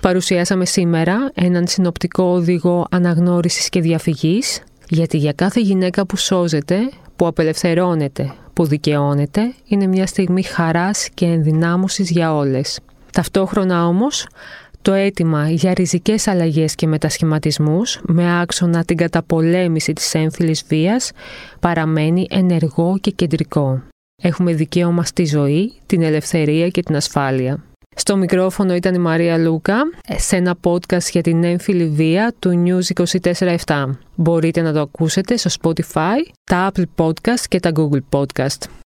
Παρουσιάσαμε 0.00 0.66
σήμερα 0.66 1.30
έναν 1.34 1.66
συνοπτικό 1.66 2.24
οδηγό 2.24 2.86
αναγνώρισης 2.90 3.68
και 3.68 3.80
διαφυγής, 3.80 4.62
γιατί 4.88 5.16
για 5.16 5.32
κάθε 5.32 5.60
γυναίκα 5.60 6.06
που 6.06 6.16
σώζεται, 6.16 6.76
που 7.16 7.26
απελευθερώνεται, 7.26 8.32
που 8.52 8.66
δικαιώνεται, 8.66 9.54
είναι 9.68 9.86
μια 9.86 10.06
στιγμή 10.06 10.42
χαράς 10.42 11.08
και 11.14 11.26
ενδυνάμωσης 11.26 12.10
για 12.10 12.34
όλες. 12.34 12.78
Ταυτόχρονα 13.12 13.86
όμως, 13.86 14.26
το 14.82 14.92
αίτημα 14.92 15.50
για 15.50 15.74
ριζικές 15.74 16.26
αλλαγές 16.26 16.74
και 16.74 16.86
μετασχηματισμούς 16.86 18.00
με 18.02 18.40
άξονα 18.40 18.84
την 18.84 18.96
καταπολέμηση 18.96 19.92
της 19.92 20.14
έμφυλης 20.14 20.64
βίας 20.68 21.10
παραμένει 21.60 22.26
ενεργό 22.30 22.98
και 23.00 23.10
κεντρικό. 23.10 23.82
Έχουμε 24.22 24.52
δικαίωμα 24.54 25.04
στη 25.04 25.24
ζωή, 25.24 25.72
την 25.86 26.02
ελευθερία 26.02 26.68
και 26.68 26.82
την 26.82 26.96
ασφάλεια. 26.96 27.64
Στο 27.96 28.16
μικρόφωνο 28.16 28.74
ήταν 28.74 28.94
η 28.94 28.98
Μαρία 28.98 29.38
Λούκα 29.38 29.76
σε 30.16 30.36
ένα 30.36 30.56
podcast 30.62 31.10
για 31.10 31.22
την 31.22 31.44
έμφυλη 31.44 31.88
βία 31.88 32.34
του 32.38 32.64
News 32.64 33.04
24-7. 33.66 33.90
Μπορείτε 34.14 34.60
να 34.60 34.72
το 34.72 34.80
ακούσετε 34.80 35.36
στο 35.36 35.50
Spotify, 35.60 36.16
τα 36.44 36.72
Apple 36.72 36.84
Podcast 36.96 37.44
και 37.48 37.60
τα 37.60 37.72
Google 37.74 38.18
Podcast. 38.18 38.80